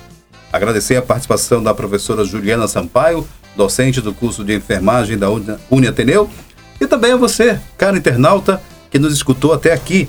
Agradecer 0.53 0.97
a 0.97 1.01
participação 1.01 1.63
da 1.63 1.73
professora 1.73 2.23
Juliana 2.23 2.67
Sampaio, 2.67 3.27
docente 3.55 4.01
do 4.01 4.13
curso 4.13 4.43
de 4.43 4.55
enfermagem 4.55 5.17
da 5.17 5.27
Uni- 5.31 5.87
Ateneu, 5.87 6.29
e 6.79 6.85
também 6.85 7.13
a 7.13 7.17
você, 7.17 7.59
cara 7.75 7.97
internauta, 7.97 8.61
que 8.91 8.99
nos 8.99 9.11
escutou 9.11 9.51
até 9.51 9.73
aqui. 9.73 10.07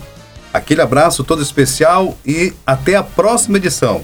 Aquele 0.52 0.82
abraço 0.82 1.24
todo 1.24 1.40
especial 1.40 2.14
e 2.26 2.52
até 2.66 2.94
a 2.94 3.02
próxima 3.02 3.56
edição. 3.56 4.02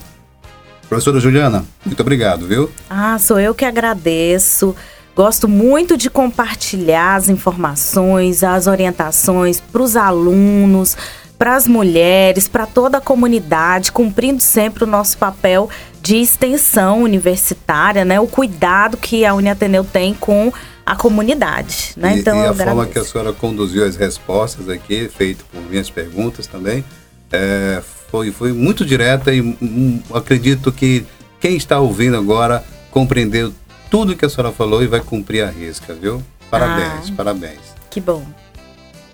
Professora 0.88 1.20
Juliana, 1.20 1.64
muito 1.84 2.00
obrigado, 2.00 2.46
viu? 2.46 2.70
Ah, 2.88 3.18
sou 3.18 3.38
eu 3.38 3.54
que 3.54 3.64
agradeço. 3.64 4.74
Gosto 5.14 5.46
muito 5.46 5.96
de 5.96 6.08
compartilhar 6.08 7.16
as 7.16 7.28
informações, 7.28 8.42
as 8.42 8.66
orientações 8.66 9.60
para 9.60 9.82
os 9.82 9.96
alunos, 9.96 10.96
para 11.36 11.56
as 11.56 11.66
mulheres, 11.66 12.48
para 12.48 12.66
toda 12.66 12.98
a 12.98 13.00
comunidade, 13.00 13.92
cumprindo 13.92 14.40
sempre 14.40 14.84
o 14.84 14.86
nosso 14.86 15.18
papel 15.18 15.68
de 16.00 16.16
extensão 16.16 17.02
universitária, 17.02 18.04
né? 18.04 18.18
O 18.18 18.26
cuidado 18.26 18.96
que 18.96 19.26
a 19.26 19.34
Uniateneu 19.34 19.84
tem 19.84 20.14
com 20.14 20.52
a 20.86 20.96
comunidade, 20.96 21.92
né? 21.96 22.16
E, 22.16 22.20
então 22.20 22.42
e 22.42 22.46
a 22.46 22.54
forma 22.54 22.86
que 22.86 22.98
a 22.98 23.04
senhora 23.04 23.32
conduziu 23.32 23.84
as 23.84 23.94
respostas 23.94 24.70
aqui, 24.70 25.10
feito 25.14 25.44
por 25.52 25.60
minhas 25.62 25.90
perguntas 25.90 26.46
também, 26.46 26.82
é, 27.30 27.82
foi, 28.10 28.30
foi 28.32 28.52
muito 28.52 28.84
direta 28.84 29.32
e 29.32 29.40
hum, 29.40 30.00
acredito 30.12 30.72
que 30.72 31.04
quem 31.40 31.56
está 31.56 31.78
ouvindo 31.78 32.16
agora 32.16 32.64
compreendeu 32.90 33.52
tudo 33.90 34.16
que 34.16 34.24
a 34.24 34.28
senhora 34.28 34.52
falou 34.52 34.82
e 34.82 34.86
vai 34.86 35.00
cumprir 35.00 35.42
a 35.42 35.50
risca, 35.50 35.94
viu? 35.94 36.22
Parabéns, 36.50 37.10
Ah. 37.10 37.12
parabéns. 37.16 37.60
Que 37.90 38.00
bom. 38.00 38.24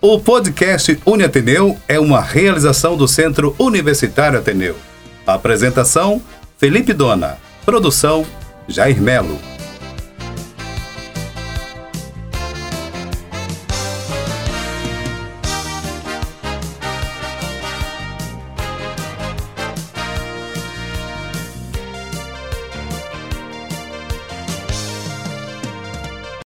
O 0.01 0.21
podcast 0.21 0.99
Uni 1.07 1.25
Ateneu 1.25 1.77
é 1.89 1.99
uma 1.99 2.21
realização 2.21 2.97
do 2.97 3.09
Centro 3.09 3.55
Universitário 3.59 4.39
Ateneu. 4.39 4.77
Apresentação: 5.27 6.21
Felipe 6.59 6.93
Dona. 6.93 7.39
Produção: 7.65 8.27
Jair 8.69 9.01
Melo. 9.01 9.39